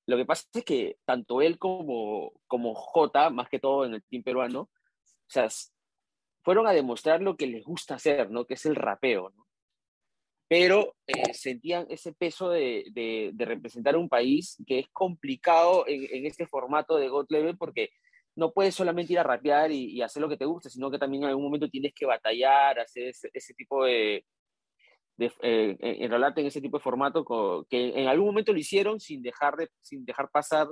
lo 0.07 0.15
que 0.15 0.25
pasa 0.25 0.45
es 0.53 0.63
que 0.63 0.97
tanto 1.05 1.41
él 1.41 1.59
como, 1.59 2.31
como 2.47 2.73
J, 2.73 3.29
más 3.29 3.49
que 3.49 3.59
todo 3.59 3.85
en 3.85 3.95
el 3.95 4.03
team 4.03 4.23
peruano, 4.23 4.61
o 4.61 5.29
sea, 5.29 5.49
fueron 6.43 6.65
a 6.65 6.71
demostrar 6.71 7.21
lo 7.21 7.35
que 7.35 7.45
les 7.45 7.65
gusta 7.65 7.95
hacer, 7.95 8.31
¿no? 8.31 8.45
Que 8.45 8.53
es 8.53 8.65
el 8.65 8.75
rapeo. 8.75 9.33
Pero 10.47 10.95
eh, 11.05 11.33
sentían 11.33 11.87
ese 11.89 12.13
peso 12.13 12.49
de, 12.49 12.85
de, 12.93 13.31
de 13.33 13.45
representar 13.45 13.97
un 13.97 14.07
país 14.07 14.55
que 14.65 14.79
es 14.79 14.87
complicado 14.93 15.83
en, 15.87 16.25
este 16.25 16.47
formato 16.47 16.95
de 16.95 17.09
God 17.09 17.27
porque 17.59 17.89
no 18.33 18.53
puedes 18.53 18.75
solamente 18.75 19.11
ir 19.11 19.19
a 19.19 19.23
rapear 19.23 19.71
y, 19.71 19.91
y 19.91 20.01
hacer 20.01 20.21
lo 20.21 20.29
que 20.29 20.37
te 20.37 20.45
gusta, 20.45 20.69
sino 20.69 20.89
que 20.89 20.99
también 20.99 21.23
en 21.23 21.29
algún 21.29 21.43
momento 21.43 21.69
tienes 21.69 21.93
que 21.93 22.05
batallar, 22.05 22.79
hacer 22.79 23.09
ese, 23.09 23.29
ese 23.33 23.53
tipo 23.55 23.83
de, 23.83 24.23
de 25.17 25.31
eh, 25.41 25.77
enrolarte 25.81 26.41
en 26.41 26.47
ese 26.47 26.61
tipo 26.61 26.77
de 26.77 26.83
formato 26.83 27.25
que 27.69 27.99
en 27.99 28.07
algún 28.07 28.27
momento 28.27 28.53
lo 28.53 28.59
hicieron 28.59 28.99
sin 28.99 29.21
dejar, 29.21 29.55
de, 29.55 29.69
sin 29.81 30.05
dejar 30.05 30.29
pasar 30.29 30.67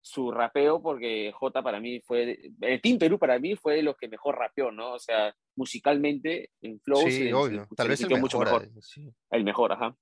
su 0.00 0.30
rapeo, 0.30 0.80
porque 0.80 1.32
J 1.34 1.62
para 1.62 1.80
mí 1.80 2.00
fue, 2.00 2.38
el 2.60 2.80
Team 2.80 2.98
Perú 2.98 3.18
para 3.18 3.38
mí 3.38 3.56
fue 3.56 3.76
de 3.76 3.82
los 3.82 3.96
que 3.96 4.08
mejor 4.08 4.38
rapeó, 4.38 4.70
¿no? 4.70 4.92
O 4.92 4.98
sea, 4.98 5.34
musicalmente, 5.56 6.50
en 6.60 6.80
flow, 6.80 7.02
sí, 7.02 7.10
se 7.10 7.34
obvio. 7.34 7.66
Tal 7.76 7.86
se 7.86 7.90
vez 7.90 8.00
el 8.00 8.06
sintió 8.06 8.18
mucho 8.18 8.38
mejor. 8.38 8.66
mejor, 8.66 8.82
sí. 8.82 9.10
el 9.30 9.44
mejor, 9.44 9.72
ajá. 9.72 9.96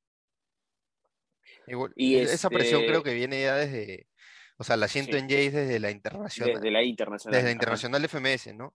Igual, 1.67 1.93
Y 1.97 2.17
e- 2.17 2.23
esa 2.23 2.51
presión 2.51 2.83
creo 2.83 2.99
este, 2.99 3.11
que 3.11 3.17
viene 3.17 3.41
ya 3.41 3.57
desde, 3.57 4.09
o 4.59 4.65
sea, 4.65 4.77
la 4.77 4.89
siento 4.89 5.13
sí, 5.13 5.19
en 5.19 5.29
Jace 5.29 5.51
desde 5.51 5.81
la 5.81 5.91
internacional, 5.91 6.55
desde 6.55 6.71
la 6.71 6.83
internacional, 6.83 7.33
desde 7.33 7.45
la 7.45 7.51
ajá. 7.51 7.53
internacional 7.53 8.05
FMS, 8.05 8.55
¿no? 8.55 8.75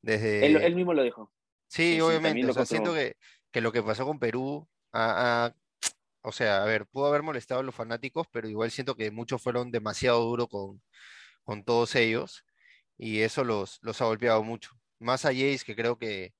Desde, 0.00 0.46
él 0.46 0.74
mismo 0.74 0.94
lo 0.94 1.02
dijo. 1.02 1.32
Sí, 1.66 2.00
obviamente, 2.00 2.44
o 2.46 2.52
sea, 2.52 2.66
siento 2.66 2.92
que, 2.92 3.16
que 3.52 3.60
lo 3.60 3.72
que 3.72 3.82
pasó 3.82 4.04
con 4.06 4.18
Perú 4.18 4.68
o 6.22 6.32
sea, 6.32 6.62
a 6.62 6.66
ver, 6.66 6.86
pudo 6.86 7.06
haber 7.06 7.22
molestado 7.22 7.60
a 7.60 7.62
los 7.64 7.74
fanáticos, 7.74 8.26
pero 8.32 8.48
igual 8.48 8.70
siento 8.70 8.96
que 8.96 9.10
muchos 9.10 9.42
fueron 9.42 9.70
demasiado 9.70 10.20
duros 10.22 10.48
con, 10.48 10.82
con 11.44 11.64
todos 11.64 11.94
ellos 11.96 12.44
y 12.98 13.20
eso 13.20 13.44
los, 13.44 13.78
los 13.82 14.00
ha 14.02 14.06
golpeado 14.06 14.42
mucho. 14.44 14.72
Más 14.98 15.24
a 15.24 15.30
Jace, 15.30 15.60
que 15.66 15.76
creo 15.76 15.98
que, 15.98 16.34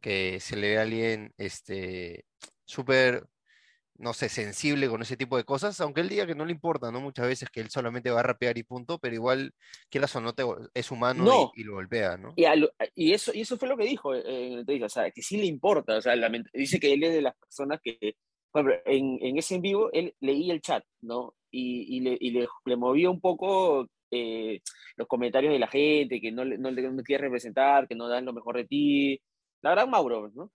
que 0.00 0.40
se 0.40 0.56
le 0.56 0.70
ve 0.70 0.78
a 0.78 0.82
alguien 0.82 1.34
este, 1.38 2.26
súper 2.64 3.26
no 3.96 4.12
sé, 4.12 4.28
sensible 4.28 4.88
con 4.88 5.02
ese 5.02 5.16
tipo 5.16 5.36
de 5.36 5.44
cosas, 5.44 5.80
aunque 5.80 6.00
él 6.00 6.08
diga 6.08 6.26
que 6.26 6.34
no 6.34 6.44
le 6.44 6.52
importa, 6.52 6.90
¿no? 6.90 7.00
Muchas 7.00 7.26
veces 7.26 7.48
que 7.50 7.60
él 7.60 7.70
solamente 7.70 8.10
va 8.10 8.20
a 8.20 8.24
rapear 8.24 8.58
y 8.58 8.64
punto, 8.64 8.98
pero 8.98 9.14
igual, 9.14 9.52
quieras 9.88 10.14
o 10.16 10.20
no, 10.20 10.34
te, 10.34 10.42
es 10.74 10.90
humano 10.90 11.52
y, 11.54 11.62
lo 11.62 11.74
golpea, 11.74 12.16
¿no? 12.16 12.34
Y, 12.36 13.12
eso, 13.12 13.32
y 13.32 13.42
eso 13.42 13.56
fue 13.56 13.68
lo 13.68 13.76
que 13.76 13.84
dijo 13.84 14.14
en 14.14 14.64
el 14.66 14.82
o 14.82 14.88
sea, 14.88 15.10
que 15.10 15.22
sí 15.22 15.36
le 15.36 15.46
importa, 15.46 15.96
o 15.96 16.00
sea, 16.00 16.14
dice 16.52 16.80
que 16.80 16.92
él 16.92 17.04
es 17.04 17.14
de 17.14 17.22
las 17.22 17.36
personas 17.36 17.80
que, 17.82 18.16
bueno, 18.52 18.72
en, 18.84 19.18
en 19.22 19.38
ese 19.38 19.56
en 19.56 19.62
vivo, 19.62 19.90
él 19.92 20.14
leía 20.20 20.52
el 20.52 20.60
chat, 20.60 20.84
¿no? 21.00 21.34
Y, 21.50 22.00
le, 22.00 22.18
le, 22.20 22.48
le, 22.64 22.76
movía 22.76 23.08
un 23.10 23.20
poco 23.20 23.86
eh, 24.10 24.60
los 24.96 25.06
comentarios 25.06 25.52
de 25.52 25.60
la 25.60 25.68
gente, 25.68 26.20
que 26.20 26.32
no, 26.32 26.44
no, 26.44 26.70
no 26.72 27.02
quiere 27.04 27.24
representar, 27.24 27.86
que 27.86 27.94
no 27.94 28.08
dan 28.08 28.24
lo 28.24 28.32
mejor 28.32 28.56
de 28.56 28.64
ti. 28.64 29.20
La 29.62 29.70
verdad, 29.70 29.86
Mauro, 29.86 30.32
¿no? 30.34 30.50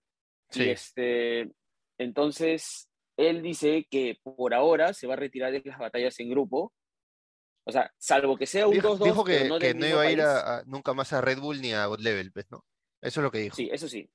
Sí. 0.50 0.68
este, 0.68 1.50
entonces, 1.96 2.89
él 3.28 3.42
dice 3.42 3.86
que 3.90 4.18
por 4.22 4.54
ahora 4.54 4.92
se 4.94 5.06
va 5.06 5.14
a 5.14 5.16
retirar 5.16 5.52
de 5.52 5.62
las 5.64 5.78
batallas 5.78 6.18
en 6.20 6.30
grupo. 6.30 6.72
O 7.64 7.72
sea, 7.72 7.92
salvo 7.98 8.36
que 8.36 8.46
sea 8.46 8.66
un 8.66 8.76
2-2. 8.76 9.04
Dijo, 9.04 9.24
que, 9.24 9.74
no, 9.74 9.86
iba 9.86 10.00
a 10.00 10.10
ir 10.10 10.22
nunca 10.66 10.94
más 10.94 11.12
a 11.12 11.20
Red 11.20 11.38
Bull 11.38 11.60
ni 11.60 11.72
a 11.72 11.86
God 11.86 12.00
Level, 12.00 12.32
pues, 12.32 12.50
¿no? 12.50 12.64
Eso 13.00 13.20
es 13.20 13.24
lo 13.24 13.30
que 13.30 13.38
dijo. 13.38 13.56
Sí, 13.56 13.68
eso 13.70 13.88
sí. 13.88 14.10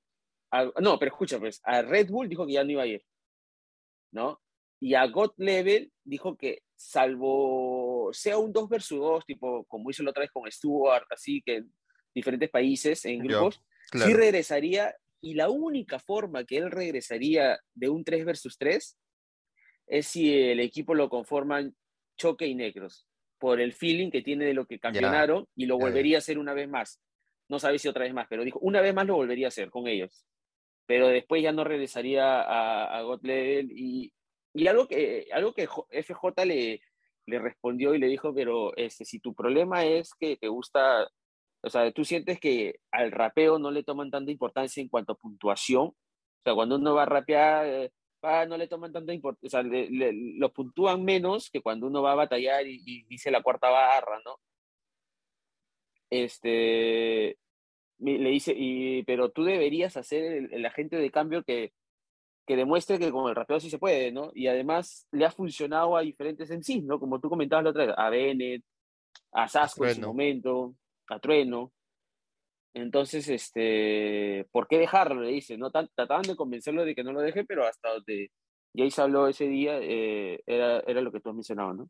no, 0.82 0.98
pero 1.00 1.12
escucha, 1.12 1.40
pues, 1.40 1.62
a 1.64 1.82
Red 1.82 2.10
Bull 2.10 2.28
dijo 2.28 2.46
que 2.46 2.54
ya 2.54 2.64
no 2.64 2.72
iba 2.72 2.84
a 2.84 2.88
ir. 2.88 3.04
¿No? 4.12 4.42
Y 4.80 4.94
a 4.94 5.06
God 5.08 5.32
Level 5.38 5.92
dijo 6.04 6.36
que 6.38 6.64
salvo 6.76 8.10
sea 8.14 8.38
un 8.38 8.52
2 8.52 8.70
versus 8.70 9.00
2, 9.00 9.26
tipo 9.26 9.66
como 9.66 9.90
hizo 9.90 10.04
la 10.04 10.12
otra 10.12 10.22
vez 10.22 10.32
con 10.32 10.50
Stuart, 10.52 11.06
así 11.10 11.42
que 11.46 11.58
en 11.58 11.74
diferentes 12.14 12.50
países, 12.50 13.06
en 13.06 13.20
grupos, 13.20 13.62
sí 13.92 14.14
regresaría 14.14 14.96
y 15.26 15.34
la 15.34 15.50
única 15.50 15.98
forma 15.98 16.46
que 16.46 16.58
él 16.58 16.70
regresaría 16.70 17.60
de 17.74 17.90
un 17.90 18.04
3 18.04 18.26
versus 18.26 18.60
3 18.60 18.96
es 19.88 20.06
si 20.06 20.32
el 20.32 20.60
equipo 20.60 20.94
lo 20.94 21.10
conforman 21.10 21.76
Choque 22.16 22.46
y 22.46 22.54
Negros, 22.54 23.08
por 23.40 23.60
el 23.60 23.74
feeling 23.74 24.12
que 24.12 24.22
tiene 24.22 24.46
de 24.46 24.54
lo 24.54 24.68
que 24.68 24.78
campeonaron 24.78 25.48
y 25.56 25.66
lo 25.66 25.80
volvería 25.80 26.18
a 26.18 26.20
hacer 26.20 26.38
una 26.38 26.54
vez 26.54 26.70
más. 26.70 27.02
No 27.50 27.58
sabe 27.58 27.80
si 27.80 27.88
otra 27.88 28.04
vez 28.04 28.14
más, 28.14 28.28
pero 28.30 28.44
dijo, 28.44 28.60
una 28.60 28.82
vez 28.82 28.94
más 28.94 29.08
lo 29.08 29.16
volvería 29.16 29.48
a 29.48 29.50
hacer 29.50 29.72
con 29.72 29.88
ellos. 29.88 30.28
Pero 30.86 31.08
después 31.08 31.42
ya 31.42 31.52
no 31.52 31.64
regresaría 31.64 32.42
a, 32.42 32.96
a 32.96 33.02
God 33.02 33.22
Level 33.24 33.72
y, 33.72 34.14
y 34.54 34.68
algo 34.68 34.88
que, 34.88 35.28
algo 35.34 35.56
que 35.56 35.68
FJ 35.68 36.46
le, 36.46 36.82
le 37.26 37.40
respondió 37.40 37.96
y 37.96 37.98
le 37.98 38.08
dijo, 38.08 38.32
pero 38.32 38.78
este, 38.78 39.06
si 39.06 39.20
tu 39.20 39.34
problema 39.34 39.86
es 39.86 40.14
que 40.20 40.38
te 40.38 40.50
gusta 40.50 41.10
o 41.66 41.70
sea, 41.70 41.92
tú 41.92 42.06
sientes 42.06 42.40
que 42.40 42.80
al 42.92 43.12
rapeo 43.12 43.58
no 43.58 43.72
le 43.72 43.84
toman 43.84 44.12
tanta 44.12 44.32
importancia 44.32 44.82
en 44.82 44.88
cuanto 44.88 45.14
a 45.14 45.18
puntuación. 45.18 45.88
O 45.88 45.96
sea, 46.44 46.54
cuando 46.54 46.76
uno 46.76 46.94
va 46.94 47.04
a 47.04 47.08
rapear, 47.08 47.66
eh, 47.66 47.92
no 48.48 48.58
le 48.58 48.68
toman 48.68 48.92
tanta 48.92 49.14
importancia, 49.14 49.60
o 49.60 49.64
sea, 49.64 49.64
lo 49.64 50.54
puntúan 50.54 51.04
menos 51.04 51.50
que 51.50 51.62
cuando 51.62 51.88
uno 51.88 52.02
va 52.02 52.14
a 52.14 52.16
batallar 52.16 52.66
y, 52.68 53.04
dice 53.04 53.32
la 53.32 53.44
cuarta 53.44 53.70
barra, 53.70 54.20
¿no? 54.24 54.40
Este, 56.10 57.38
le 58.00 58.30
dice, 58.30 58.54
y, 58.56 59.04
pero 59.04 59.30
tú 59.30 59.44
deberías 59.44 59.98
hacer 59.98 60.50
el, 60.52 60.66
agente 60.66 60.98
de 60.98 61.12
cambio 61.12 61.44
que, 61.44 61.74
que 62.46 62.56
demuestre 62.56 63.00
que 63.00 63.12
con 63.12 63.30
el 63.30 63.36
rapeo 63.36 63.60
sí 63.60 63.70
se 63.70 63.80
puede, 63.80 64.12
¿no? 64.12 64.32
Y 64.34 64.48
además 64.48 65.08
le 65.12 65.26
ha 65.26 65.32
funcionado 65.32 65.98
a 65.98 66.02
diferentes 66.02 66.50
en 66.52 66.64
sí, 66.64 66.82
¿no? 66.82 67.00
Como 67.00 67.20
tú 67.20 67.30
comentabas 67.30 67.64
la 67.64 67.70
otra 67.72 67.86
vez, 67.86 67.96
a 67.98 68.10
Bennett, 68.10 68.64
a 69.32 69.48
Sasco 69.48 69.86
en 69.86 69.96
su 69.96 70.02
momento, 70.02 70.76
a 71.10 71.20
Trueno. 71.20 71.72
Entonces, 72.74 73.30
este, 73.30 74.48
¿por 74.52 74.68
qué 74.68 74.78
dejarlo? 74.78 75.22
Le 75.22 75.32
dice, 75.32 75.58
¿no? 75.58 75.72
Trataban 75.72 76.24
de 76.24 76.36
convencerlo 76.36 76.84
de 76.84 76.94
que 76.94 77.04
no 77.04 77.14
lo 77.14 77.22
deje, 77.22 77.46
pero 77.46 77.66
hasta 77.66 77.94
donde 77.94 78.32
Jace 78.76 79.02
habló 79.02 79.28
ese 79.28 79.48
día, 79.48 79.80
eh, 79.82 80.42
era, 80.46 80.80
era 80.82 81.02
lo 81.02 81.12
que 81.12 81.22
tú 81.22 81.30
has 81.30 81.36
mencionado, 81.36 81.74
¿no? 81.74 81.90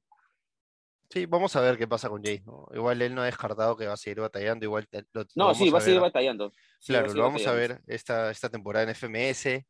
Sí, 1.09 1.25
vamos 1.27 1.55
a 1.55 1.61
ver 1.61 1.77
qué 1.77 1.87
pasa 1.87 2.09
con 2.09 2.23
Jace, 2.23 2.43
¿no? 2.45 2.67
Igual 2.73 3.01
él 3.01 3.13
no 3.13 3.21
ha 3.21 3.25
descartado 3.25 3.75
que 3.75 3.87
va 3.87 3.93
a 3.93 3.97
seguir 3.97 4.19
batallando, 4.19 4.65
igual 4.65 4.87
No, 5.35 5.53
sí, 5.53 5.69
va 5.69 5.77
a, 5.77 5.81
seguir 5.81 5.99
batallando. 5.99 6.51
claro, 6.85 7.13
lo 7.13 7.23
vamos 7.23 7.45
a 7.47 7.53
ver 7.53 7.81
esta, 7.87 8.31
esta 8.31 8.49
temporada 8.49 8.83
en 8.83 8.95
FMS. 8.95 9.65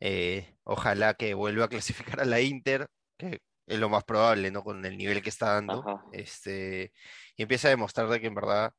Eh, 0.00 0.56
ojalá 0.62 1.14
que 1.14 1.34
vuelva 1.34 1.64
a 1.64 1.68
clasificar 1.68 2.20
a 2.20 2.24
la 2.24 2.40
Inter, 2.40 2.88
que 3.16 3.40
es 3.68 3.78
lo 3.78 3.88
más 3.88 4.04
probable, 4.04 4.50
¿no? 4.50 4.64
Con 4.64 4.84
el 4.84 4.96
nivel 4.96 5.22
que 5.22 5.28
está 5.28 5.54
dando. 5.54 6.02
Este, 6.12 6.92
y 7.36 7.42
empieza 7.42 7.68
a 7.68 7.70
demostrar 7.70 8.08
de 8.08 8.20
que 8.20 8.26
en 8.26 8.34
verdad, 8.34 8.72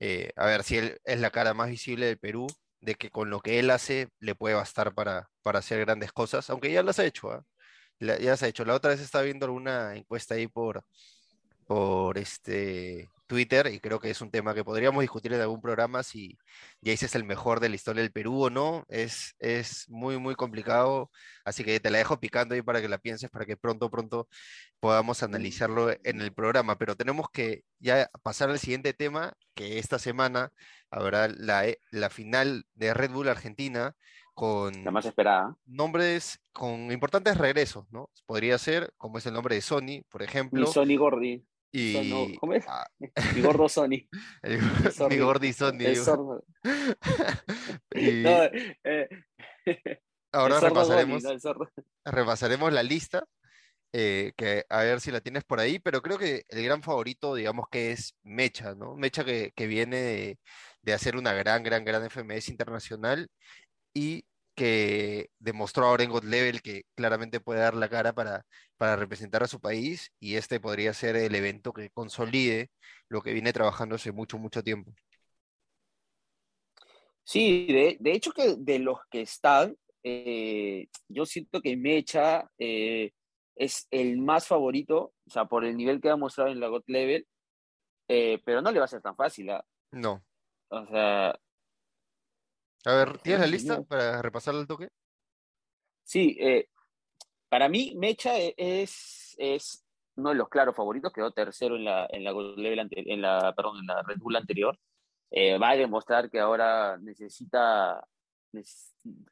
eh, 0.00 0.32
a 0.36 0.46
ver, 0.46 0.62
si 0.62 0.78
él 0.78 1.00
es 1.04 1.20
la 1.20 1.30
cara 1.30 1.54
más 1.54 1.70
visible 1.70 2.06
del 2.06 2.18
Perú, 2.18 2.46
de 2.80 2.94
que 2.94 3.10
con 3.10 3.30
lo 3.30 3.40
que 3.40 3.58
él 3.58 3.70
hace 3.70 4.08
le 4.20 4.34
puede 4.34 4.54
bastar 4.54 4.94
para, 4.94 5.28
para 5.42 5.60
hacer 5.60 5.80
grandes 5.80 6.12
cosas, 6.12 6.48
aunque 6.50 6.70
ya 6.70 6.82
las 6.82 6.98
ha 6.98 7.04
hecho, 7.04 7.30
¿ah? 7.32 7.44
ya 7.98 8.18
las 8.18 8.42
ha 8.42 8.48
hecho. 8.48 8.64
La 8.64 8.74
otra 8.74 8.90
vez 8.90 9.00
estaba 9.00 9.24
viendo 9.24 9.46
alguna 9.46 9.96
encuesta 9.96 10.34
ahí 10.34 10.46
por, 10.46 10.84
por 11.66 12.18
este 12.18 13.10
Twitter 13.26 13.66
y 13.72 13.80
creo 13.80 13.98
que 13.98 14.10
es 14.10 14.20
un 14.20 14.30
tema 14.30 14.54
que 14.54 14.64
podríamos 14.64 15.00
discutir 15.00 15.32
en 15.32 15.40
algún 15.40 15.60
programa 15.60 16.02
si 16.02 16.38
Jace 16.82 17.06
es 17.06 17.14
el 17.14 17.24
mejor 17.24 17.60
de 17.60 17.68
la 17.68 17.74
historia 17.74 18.02
del 18.02 18.12
Perú 18.12 18.44
o 18.44 18.50
no. 18.50 18.84
Es, 18.88 19.34
es 19.38 19.88
muy, 19.88 20.18
muy 20.18 20.34
complicado, 20.34 21.10
así 21.44 21.64
que 21.64 21.80
te 21.80 21.90
la 21.90 21.98
dejo 21.98 22.20
picando 22.20 22.54
ahí 22.54 22.62
para 22.62 22.80
que 22.80 22.88
la 22.88 22.98
pienses, 22.98 23.30
para 23.30 23.44
que 23.44 23.56
pronto, 23.56 23.90
pronto 23.90 24.28
podamos 24.80 25.22
analizarlo 25.22 25.90
en 25.90 26.20
el 26.20 26.32
programa. 26.32 26.76
Pero 26.78 26.96
tenemos 26.96 27.26
que 27.30 27.62
ya 27.78 28.10
pasar 28.22 28.50
al 28.50 28.58
siguiente 28.58 28.92
tema, 28.92 29.34
que 29.54 29.78
esta 29.78 29.98
semana 29.98 30.52
habrá 30.90 31.28
la, 31.28 31.66
eh, 31.66 31.80
la 31.90 32.10
final 32.10 32.64
de 32.74 32.94
Red 32.94 33.10
Bull 33.10 33.28
Argentina 33.28 33.94
con 34.34 34.84
la 34.84 34.90
más 34.90 35.06
esperada. 35.06 35.56
nombres 35.64 36.38
con 36.52 36.92
importantes 36.92 37.38
regresos, 37.38 37.86
¿no? 37.90 38.10
Podría 38.26 38.58
ser, 38.58 38.92
como 38.98 39.16
es 39.16 39.24
el 39.24 39.32
nombre 39.32 39.54
de 39.54 39.62
Sony, 39.62 40.02
por 40.10 40.22
ejemplo. 40.22 40.68
Y 40.68 40.72
Sony 40.72 40.98
Gordy. 40.98 41.42
Y... 41.78 42.36
¿Cómo 42.36 42.54
es? 42.54 42.64
Ah. 42.66 42.86
Mi 43.34 43.42
gordo 43.42 43.68
Sony. 43.68 44.08
mi 45.10 45.18
gordi 45.18 45.52
Sony. 45.52 45.82
Eh, 47.90 49.08
ahora 50.32 50.60
repasaremos, 50.60 51.22
repasaremos 52.04 52.72
la 52.72 52.82
lista, 52.82 53.24
eh, 53.92 54.32
que 54.36 54.64
a 54.70 54.82
ver 54.84 55.00
si 55.00 55.10
la 55.10 55.20
tienes 55.20 55.44
por 55.44 55.60
ahí, 55.60 55.78
pero 55.78 56.00
creo 56.00 56.18
que 56.18 56.44
el 56.48 56.64
gran 56.64 56.82
favorito, 56.82 57.34
digamos 57.34 57.66
que 57.70 57.92
es 57.92 58.16
Mecha, 58.22 58.74
¿no? 58.74 58.96
Mecha 58.96 59.24
que, 59.24 59.52
que 59.54 59.66
viene 59.66 59.96
de, 59.96 60.38
de, 60.80 60.92
hacer 60.94 61.16
una 61.16 61.34
gran, 61.34 61.62
gran, 61.62 61.84
gran 61.84 62.08
FMS 62.08 62.48
internacional 62.48 63.28
y 63.92 64.24
que 64.56 65.30
demostró 65.38 65.86
ahora 65.86 66.02
en 66.02 66.10
God 66.10 66.24
Level 66.24 66.62
que 66.62 66.82
claramente 66.96 67.40
puede 67.40 67.60
dar 67.60 67.74
la 67.74 67.88
cara 67.88 68.12
para, 68.14 68.44
para 68.76 68.96
representar 68.96 69.42
a 69.42 69.48
su 69.48 69.60
país 69.60 70.10
y 70.18 70.34
este 70.34 70.58
podría 70.58 70.92
ser 70.94 71.14
el 71.14 71.34
evento 71.34 71.72
que 71.72 71.90
consolide 71.90 72.70
lo 73.08 73.22
que 73.22 73.32
viene 73.32 73.52
trabajando 73.52 73.94
hace 73.94 74.12
mucho, 74.12 74.38
mucho 74.38 74.62
tiempo. 74.62 74.92
Sí, 77.22 77.66
de, 77.66 78.12
hecho 78.12 78.32
que 78.32 78.56
de 78.56 78.78
los 78.78 78.98
que 79.10 79.22
están, 79.22 79.76
eh, 80.02 80.86
yo 81.08 81.26
siento 81.26 81.60
que 81.60 81.76
Mecha 81.76 82.48
eh, 82.58 83.10
es 83.56 83.88
el 83.90 84.18
más 84.18 84.46
favorito, 84.46 85.12
o 85.26 85.30
sea, 85.30 85.44
por 85.46 85.64
el 85.64 85.76
nivel 85.76 86.00
que 86.00 86.08
ha 86.08 86.16
mostrado 86.16 86.50
en 86.50 86.60
la 86.60 86.68
God 86.68 86.84
Level, 86.86 87.26
eh, 88.08 88.40
pero 88.44 88.62
no 88.62 88.70
le 88.70 88.78
va 88.78 88.84
a 88.84 88.88
ser 88.88 89.02
tan 89.02 89.16
fácil. 89.16 89.50
¿ah? 89.50 89.64
No. 89.90 90.24
O 90.68 90.86
sea, 90.86 91.36
a 92.86 92.94
ver, 92.94 93.18
¿tienes 93.18 93.40
la 93.40 93.46
lista 93.48 93.82
para 93.82 94.22
repasar 94.22 94.54
el 94.54 94.66
toque? 94.66 94.88
Sí, 96.04 96.36
eh, 96.40 96.68
para 97.48 97.68
mí 97.68 97.94
Mecha 97.96 98.38
e, 98.38 98.54
es, 98.56 99.34
es 99.38 99.84
uno 100.14 100.30
de 100.30 100.36
los 100.36 100.48
claros 100.48 100.76
favoritos, 100.76 101.12
quedó 101.12 101.32
tercero 101.32 101.74
en 101.74 101.84
la, 101.84 102.06
en 102.10 102.22
la, 102.22 102.30
en 102.30 103.22
la, 103.22 103.52
perdón, 103.56 103.80
en 103.80 103.86
la 103.86 104.02
Red 104.02 104.18
Bull 104.18 104.36
anterior. 104.36 104.78
Eh, 105.32 105.58
va 105.58 105.70
a 105.70 105.76
demostrar 105.76 106.30
que 106.30 106.38
ahora 106.38 106.96
necesita, 106.98 108.06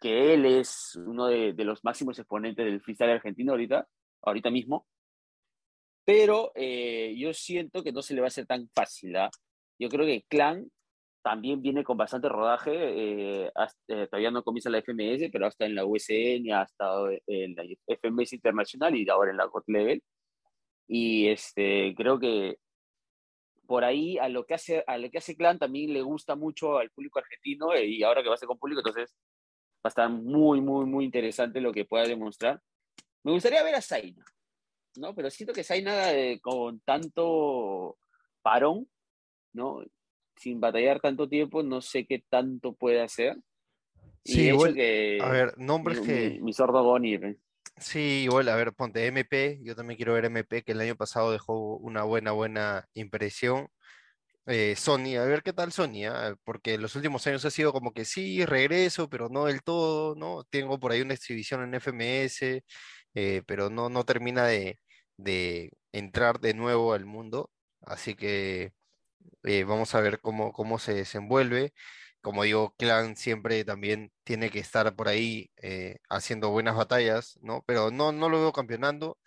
que 0.00 0.34
él 0.34 0.46
es 0.46 0.96
uno 0.96 1.26
de, 1.26 1.52
de, 1.52 1.64
los 1.64 1.84
máximos 1.84 2.18
exponentes 2.18 2.64
del 2.64 2.80
freestyle 2.80 3.12
argentino 3.12 3.52
ahorita, 3.52 3.86
ahorita 4.22 4.50
mismo. 4.50 4.86
Pero 6.04 6.50
eh, 6.56 7.14
yo 7.16 7.32
siento 7.32 7.84
que 7.84 7.92
no 7.92 8.02
se 8.02 8.14
le 8.14 8.20
va 8.20 8.26
a 8.26 8.28
hacer 8.28 8.46
tan 8.46 8.68
fácil. 8.74 9.16
¿ah? 9.16 9.30
Yo 9.78 9.88
creo 9.88 10.04
que 10.04 10.24
Clan 10.28 10.68
también 11.24 11.62
viene 11.62 11.82
con 11.82 11.96
bastante 11.96 12.28
rodaje. 12.28 12.72
Eh, 12.74 13.50
eh, 13.88 14.06
todavía 14.08 14.30
no 14.30 14.42
comienza 14.44 14.68
la 14.68 14.82
FMS, 14.82 15.30
pero 15.32 15.46
hasta 15.46 15.64
en 15.64 15.74
la 15.74 15.86
USN, 15.86 16.52
ha 16.52 16.64
estado 16.64 17.10
en 17.26 17.54
la 17.56 17.64
FMS 17.86 18.34
Internacional 18.34 18.94
y 18.94 19.08
ahora 19.08 19.30
en 19.30 19.38
la 19.38 19.46
God 19.46 19.64
Level. 19.66 20.02
Y 20.86 21.28
este, 21.28 21.94
creo 21.96 22.18
que 22.18 22.58
por 23.66 23.84
ahí 23.84 24.18
a 24.18 24.28
lo 24.28 24.44
que 24.44 24.52
hace 24.52 24.84
a 24.86 24.98
lo 24.98 25.10
que 25.10 25.16
hace 25.16 25.34
Clan 25.34 25.58
también 25.58 25.94
le 25.94 26.02
gusta 26.02 26.34
mucho 26.36 26.76
al 26.76 26.90
público 26.90 27.18
argentino 27.18 27.72
eh, 27.72 27.86
y 27.86 28.02
ahora 28.02 28.22
que 28.22 28.28
va 28.28 28.34
a 28.34 28.38
ser 28.38 28.46
con 28.46 28.58
público, 28.58 28.80
entonces 28.80 29.14
va 29.76 29.84
a 29.84 29.88
estar 29.88 30.10
muy, 30.10 30.60
muy, 30.60 30.84
muy 30.84 31.06
interesante 31.06 31.58
lo 31.62 31.72
que 31.72 31.86
pueda 31.86 32.04
demostrar. 32.04 32.60
Me 33.22 33.32
gustaría 33.32 33.62
ver 33.62 33.76
a 33.76 33.80
Zaina, 33.80 34.26
¿no? 34.96 35.14
Pero 35.14 35.30
siento 35.30 35.54
que 35.54 35.64
Zaina 35.64 36.12
eh, 36.12 36.38
con 36.42 36.80
tanto 36.80 37.96
parón, 38.42 38.86
¿no? 39.54 39.82
Sin 40.36 40.60
batallar 40.60 41.00
tanto 41.00 41.28
tiempo, 41.28 41.62
no 41.62 41.80
sé 41.80 42.06
qué 42.06 42.22
tanto 42.28 42.74
puede 42.74 43.00
hacer. 43.02 43.36
Sí, 44.24 44.48
igual, 44.48 44.72
a 45.20 45.28
ver, 45.28 45.58
nombres 45.58 46.00
que... 46.00 46.38
Mi, 46.40 46.52
sordo 46.52 46.82
Gonir. 46.82 47.38
Sí, 47.76 48.22
igual, 48.24 48.48
a 48.48 48.56
ver, 48.56 48.72
ponte 48.72 49.06
MP, 49.06 49.60
yo 49.62 49.74
también 49.74 49.96
quiero 49.96 50.14
ver 50.14 50.24
MP, 50.26 50.62
que 50.62 50.72
el 50.72 50.80
año 50.80 50.96
pasado 50.96 51.32
dejó 51.32 51.76
una 51.76 52.04
buena, 52.04 52.32
buena 52.32 52.88
impresión. 52.94 53.68
Eh, 54.46 54.76
Sony, 54.76 55.16
a 55.16 55.24
ver 55.24 55.42
qué 55.42 55.54
tal 55.54 55.72
Sony, 55.72 56.04
¿ah? 56.06 56.36
porque 56.44 56.76
los 56.76 56.94
últimos 56.96 57.26
años 57.26 57.44
ha 57.46 57.50
sido 57.50 57.72
como 57.72 57.92
que 57.92 58.04
sí, 58.04 58.44
regreso, 58.44 59.08
pero 59.08 59.28
no 59.30 59.46
del 59.46 59.62
todo, 59.62 60.14
¿no? 60.16 60.44
Tengo 60.44 60.78
por 60.78 60.92
ahí 60.92 61.00
una 61.00 61.14
exhibición 61.14 61.62
en 61.62 61.80
FMS, 61.80 62.62
eh, 63.14 63.42
pero 63.46 63.70
no, 63.70 63.88
no 63.88 64.04
termina 64.04 64.46
de, 64.46 64.78
entrar 65.92 66.40
de 66.40 66.54
nuevo 66.54 66.92
al 66.92 67.06
mundo, 67.06 67.50
así 67.80 68.14
que 68.14 68.72
eh, 69.44 69.64
vamos 69.64 69.94
a 69.94 70.00
ver 70.00 70.20
cómo, 70.20 70.52
cómo 70.52 70.78
se 70.78 70.94
desenvuelve. 70.94 71.72
Como 72.22 72.44
digo, 72.44 72.74
Clan 72.78 73.16
siempre 73.16 73.64
también 73.64 74.12
tiene 74.24 74.50
que 74.50 74.58
estar 74.58 74.94
por 74.96 75.08
ahí 75.08 75.50
haciendo 76.08 76.50
buenas 76.50 76.76
batallas, 76.76 77.38
¿no? 77.42 77.62
Pero 77.66 77.90
no, 77.90 78.12
no 78.12 78.28
lo 78.30 78.40
veo 78.40 78.52
campeonando 78.52 79.18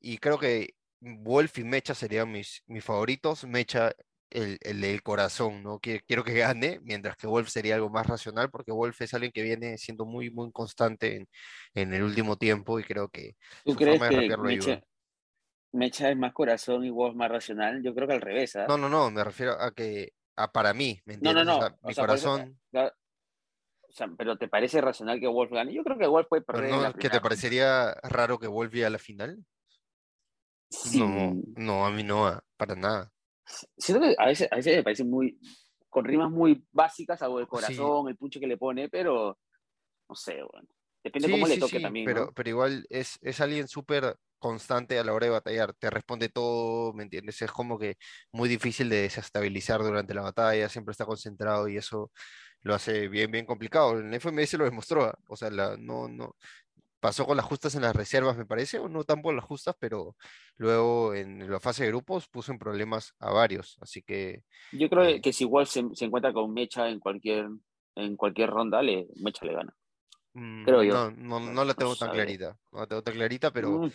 y 0.00 0.18
creo 0.18 0.38
que 0.38 0.74
Wolf 1.00 1.58
y 1.58 1.64
Mecha 1.64 1.94
serían 1.94 2.30
mis, 2.30 2.62
mis 2.66 2.84
favoritos. 2.84 3.44
Mecha 3.44 3.92
el, 4.30 4.58
el, 4.62 5.02
corazón, 5.02 5.62
¿no? 5.62 5.80
Quiero 5.80 6.24
que 6.24 6.34
gane, 6.34 6.80
mientras 6.82 7.16
que 7.16 7.26
Wolf 7.26 7.48
sería 7.48 7.76
algo 7.76 7.90
más 7.90 8.06
racional, 8.06 8.50
porque 8.50 8.72
Wolf 8.72 9.00
es 9.00 9.14
alguien 9.14 9.32
que 9.32 9.42
viene 9.42 9.78
siendo 9.78 10.04
muy, 10.04 10.30
muy 10.30 10.50
constante 10.52 11.16
en, 11.16 11.28
en 11.74 11.94
el 11.94 12.02
último 12.02 12.36
tiempo 12.36 12.78
y 12.78 12.84
creo 12.84 13.08
que 13.08 13.36
¿Tú 13.64 13.74
crees 13.74 14.00
que 14.00 14.36
Mecha, 14.36 14.82
Mecha, 15.72 16.10
es 16.10 16.16
más 16.16 16.32
corazón 16.32 16.84
y 16.84 16.90
Wolf 16.90 17.14
más 17.14 17.30
racional? 17.30 17.82
Yo 17.82 17.94
creo 17.94 18.08
que 18.08 18.14
al 18.14 18.20
revés, 18.20 18.56
¿ah? 18.56 18.66
No, 18.68 18.78
no, 18.78 18.88
no, 18.88 19.10
me 19.10 19.22
refiero 19.22 19.52
a 19.60 19.72
que, 19.72 20.12
a 20.36 20.50
para 20.50 20.72
mí, 20.72 21.00
¿me 21.04 21.14
entiendes? 21.14 21.44
No, 21.46 21.60
no, 21.60 21.68
no. 21.68 21.78
mi 21.82 21.94
corazón... 21.94 22.58
o 22.72 23.92
sea, 23.92 24.08
pero 24.16 24.36
¿te 24.36 24.48
parece 24.48 24.80
racional 24.80 25.20
que 25.20 25.26
Wolf 25.26 25.52
gane? 25.52 25.74
Yo 25.74 25.82
creo 25.84 25.98
que 25.98 26.06
Wolf 26.06 26.28
puede 26.28 26.42
perder. 26.42 26.70
No, 26.70 26.92
¿Que 26.94 27.10
te 27.10 27.20
parecería 27.20 27.92
raro 28.02 28.38
que 28.38 28.46
Wolf 28.46 28.72
a 28.84 28.90
la 28.90 28.98
final? 28.98 29.44
No, 30.94 31.34
no, 31.56 31.86
a 31.86 31.90
mí 31.90 32.02
no, 32.02 32.38
para 32.56 32.74
nada 32.74 33.10
siento 33.76 34.04
que 34.04 34.14
a 34.18 34.26
veces, 34.26 34.48
a 34.50 34.56
veces 34.56 34.76
me 34.76 34.82
parece 34.82 35.04
muy, 35.04 35.38
con 35.88 36.04
rimas 36.04 36.30
muy 36.30 36.64
básicas, 36.72 37.20
algo 37.22 37.38
de 37.38 37.46
corazón, 37.46 38.08
el 38.08 38.16
punche 38.16 38.40
que 38.40 38.46
le 38.46 38.56
pone, 38.56 38.88
pero 38.88 39.38
no 40.08 40.14
sé, 40.14 40.42
bueno. 40.42 40.68
Depende 41.02 41.30
cómo 41.30 41.46
le 41.46 41.58
toque 41.58 41.80
también. 41.80 42.04
Pero, 42.04 42.32
pero 42.34 42.48
igual 42.48 42.86
es, 42.90 43.18
es 43.22 43.40
alguien 43.40 43.68
súper 43.68 44.16
constante 44.38 44.98
a 44.98 45.04
la 45.04 45.12
hora 45.12 45.26
de 45.26 45.32
batallar, 45.32 45.74
te 45.74 45.90
responde 45.90 46.28
todo, 46.28 46.92
¿me 46.94 47.04
entiendes? 47.04 47.40
Es 47.42 47.52
como 47.52 47.78
que 47.78 47.96
muy 48.32 48.48
difícil 48.48 48.88
de 48.88 49.02
desestabilizar 49.02 49.82
durante 49.82 50.14
la 50.14 50.22
batalla, 50.22 50.68
siempre 50.68 50.92
está 50.92 51.04
concentrado 51.06 51.68
y 51.68 51.76
eso 51.76 52.10
lo 52.62 52.74
hace 52.74 53.08
bien, 53.08 53.30
bien 53.30 53.46
complicado. 53.46 53.98
El 53.98 54.12
FMS 54.14 54.54
lo 54.54 54.64
demostró, 54.64 55.04
¿ah? 55.04 55.18
o 55.28 55.36
sea, 55.36 55.50
la, 55.50 55.76
no, 55.76 56.08
no, 56.08 56.34
pasó 57.00 57.26
con 57.26 57.36
las 57.36 57.46
justas 57.46 57.74
en 57.74 57.82
las 57.82 57.94
reservas, 57.94 58.36
me 58.36 58.46
parece, 58.46 58.78
o 58.78 58.88
no 58.88 59.04
tan 59.04 59.22
por 59.22 59.34
las 59.34 59.44
justas, 59.44 59.74
pero 59.78 60.16
luego 60.56 61.14
en 61.14 61.50
la 61.50 61.60
fase 61.60 61.84
de 61.84 61.90
grupos 61.90 62.28
puso 62.28 62.52
en 62.52 62.58
problemas 62.58 63.14
a 63.20 63.30
varios, 63.30 63.76
así 63.80 64.02
que... 64.02 64.42
Yo 64.72 64.88
creo 64.88 65.04
eh, 65.04 65.20
que 65.20 65.32
si 65.32 65.44
igual 65.44 65.66
se, 65.66 65.80
encuentra 65.80 66.32
con 66.32 66.52
Mecha 66.52 66.88
en 66.88 66.98
cualquier, 66.98 67.48
en 67.94 68.16
cualquier 68.16 68.50
ronda, 68.50 68.82
le, 68.82 69.06
Mecha 69.16 69.46
le 69.46 69.54
gana. 69.54 69.74
Mm, 70.34 70.64
creo 70.64 70.82
yo. 70.82 71.10
No, 71.12 71.40
no, 71.40 71.64
la 71.64 71.74
tengo 71.74 71.96
tan 71.96 72.10
clarita, 72.10 72.56
no 72.72 72.80
la 72.80 72.86
tengo 72.86 73.02
tan 73.02 73.14
clarita, 73.14 73.52
pero, 73.52 73.82
mm. 73.82 73.90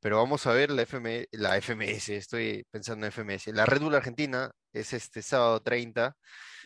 Pero 0.00 0.16
vamos 0.18 0.46
a 0.46 0.52
ver 0.52 0.70
la, 0.70 0.82
FM, 0.82 1.26
la 1.32 1.60
FMS, 1.60 2.10
estoy 2.10 2.64
pensando 2.70 3.06
en 3.06 3.12
FMS. 3.12 3.48
La 3.48 3.66
Red 3.66 3.82
Bull 3.82 3.94
Argentina 3.94 4.50
es 4.72 4.92
este 4.92 5.22
sábado 5.22 5.60
30 5.60 6.16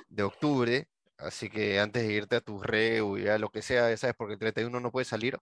de 0.09 0.23
octubre, 0.23 0.87
así 1.19 1.49
que 1.49 1.81
antes 1.81 2.07
de 2.07 2.13
irte 2.13 2.37
a 2.37 2.41
tu 2.41 2.63
re 2.63 3.01
o 3.01 3.17
a 3.17 3.39
lo 3.39 3.49
que 3.51 3.63
sea, 3.63 3.89
ya 3.89 3.97
sabes, 3.97 4.17
porque 4.17 4.35
el 4.35 4.39
31 4.39 4.81
no 4.81 4.91
puede 4.91 5.05
salir, 5.05 5.39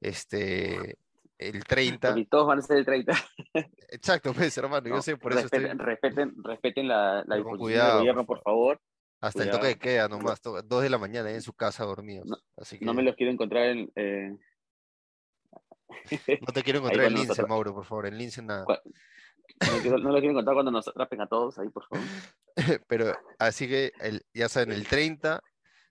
este, 0.00 0.98
el 1.38 1.64
30. 1.64 2.18
Y 2.18 2.26
todos 2.26 2.46
van 2.46 2.58
a 2.58 2.62
ser 2.62 2.76
el 2.76 2.84
30. 2.84 3.12
Exacto, 3.88 4.34
pues, 4.34 4.56
hermano, 4.58 4.88
yo 4.88 5.00
sé, 5.00 5.16
por 5.16 5.32
eso 5.32 5.46
estoy... 5.46 5.60
Respeten, 5.60 6.34
respeten 6.44 6.88
la, 6.88 7.24
la 7.26 7.36
disposición 7.36 7.86
del 7.86 7.98
gobierno, 7.98 8.26
por 8.26 8.42
favor. 8.42 8.80
Hasta 9.22 9.42
el 9.42 9.50
toque 9.50 9.66
de 9.66 9.78
queda 9.78 10.08
nomás, 10.08 10.40
dos 10.42 10.82
de 10.82 10.90
la 10.90 10.96
mañana 10.96 11.30
en 11.30 11.42
su 11.42 11.52
casa 11.52 11.84
dormidos. 11.84 12.26
No, 12.26 12.38
así 12.56 12.78
que... 12.78 12.84
no 12.84 12.94
me 12.94 13.02
los 13.02 13.16
quiero 13.16 13.32
encontrar 13.32 13.66
en... 13.66 13.90
Eh... 13.94 14.36
No 16.46 16.52
te 16.52 16.62
quiero 16.62 16.78
encontrar 16.78 17.06
en 17.06 17.14
Lince, 17.14 17.46
Mauro, 17.46 17.74
por 17.74 17.84
favor, 17.84 18.06
en 18.06 18.18
Lince 18.18 18.42
nada. 18.42 18.64
No, 18.66 19.98
lo 19.98 20.18
quiero 20.18 20.30
encontrar 20.30 20.54
cuando 20.54 20.70
nos 20.70 20.88
atrapen 20.88 21.20
a 21.20 21.26
todos 21.26 21.58
ahí, 21.58 21.68
por 21.68 21.86
favor. 21.86 22.04
Pero 22.88 23.16
así 23.38 23.68
que 23.68 23.92
el, 24.00 24.24
ya 24.32 24.48
saben, 24.48 24.72
el 24.72 24.86
30, 24.86 25.42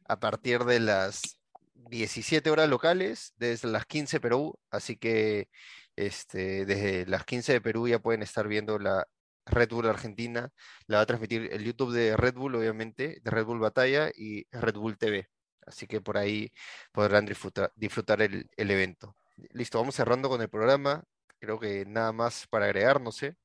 a 0.07 0.19
partir 0.19 0.63
de 0.63 0.79
las 0.79 1.39
17 1.73 2.49
horas 2.49 2.69
locales, 2.69 3.33
desde 3.37 3.67
las 3.67 3.85
15 3.85 4.19
Perú, 4.19 4.59
así 4.71 4.97
que 4.97 5.49
este, 5.95 6.65
desde 6.65 7.05
las 7.05 7.25
15 7.25 7.53
de 7.53 7.61
Perú 7.61 7.87
ya 7.87 7.99
pueden 7.99 8.23
estar 8.23 8.47
viendo 8.47 8.79
la 8.79 9.05
Red 9.45 9.69
Bull 9.69 9.87
Argentina, 9.87 10.49
la 10.87 10.97
va 10.97 11.03
a 11.03 11.05
transmitir 11.05 11.49
el 11.51 11.63
YouTube 11.63 11.91
de 11.91 12.15
Red 12.15 12.35
Bull, 12.35 12.55
obviamente, 12.55 13.19
de 13.21 13.31
Red 13.31 13.45
Bull 13.45 13.59
Batalla 13.59 14.11
y 14.15 14.45
Red 14.51 14.75
Bull 14.75 14.97
TV. 14.97 15.27
Así 15.65 15.87
que 15.87 16.01
por 16.01 16.17
ahí 16.17 16.51
podrán 16.91 17.25
disfrutar, 17.25 17.71
disfrutar 17.75 18.21
el, 18.21 18.47
el 18.55 18.71
evento. 18.71 19.15
Listo, 19.51 19.79
vamos 19.79 19.95
cerrando 19.95 20.29
con 20.29 20.41
el 20.41 20.49
programa. 20.49 21.03
Creo 21.39 21.59
que 21.59 21.85
nada 21.85 22.11
más 22.11 22.47
para 22.47 22.65
agregar, 22.65 23.01
no 23.01 23.11
sé. 23.11 23.35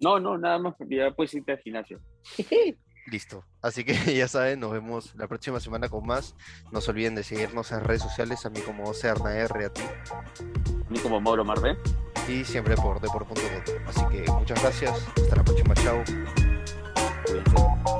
No, 0.00 0.20
no, 0.20 0.38
nada 0.38 0.58
más, 0.58 0.74
ya 0.88 1.10
puedes 1.10 1.34
irte 1.34 1.52
al 1.52 1.58
gimnasio. 1.58 2.00
Listo. 3.10 3.44
Así 3.62 3.84
que 3.84 3.92
ya 4.16 4.28
saben, 4.28 4.60
nos 4.60 4.72
vemos 4.72 5.14
la 5.16 5.26
próxima 5.26 5.60
semana 5.60 5.88
con 5.88 6.06
más. 6.06 6.34
No 6.72 6.80
se 6.80 6.90
olviden 6.90 7.14
de 7.14 7.22
seguirnos 7.22 7.72
en 7.72 7.82
redes 7.82 8.02
sociales, 8.02 8.44
a 8.46 8.50
mí 8.50 8.60
como 8.60 8.92
Serna 8.94 9.34
R, 9.34 9.64
a 9.64 9.72
ti. 9.72 9.82
A 9.82 10.90
mí 10.90 10.98
como 11.00 11.20
Mauro 11.20 11.44
Marvé. 11.44 11.76
Y 12.28 12.44
siempre 12.44 12.76
por 12.76 13.00
deport.com. 13.00 13.36
Así 13.86 14.00
que 14.10 14.30
muchas 14.30 14.60
gracias. 14.62 15.08
Hasta 15.16 15.36
la 15.36 15.44
próxima. 15.44 15.74
Chao. 15.74 16.04
Cuídense. 17.26 17.97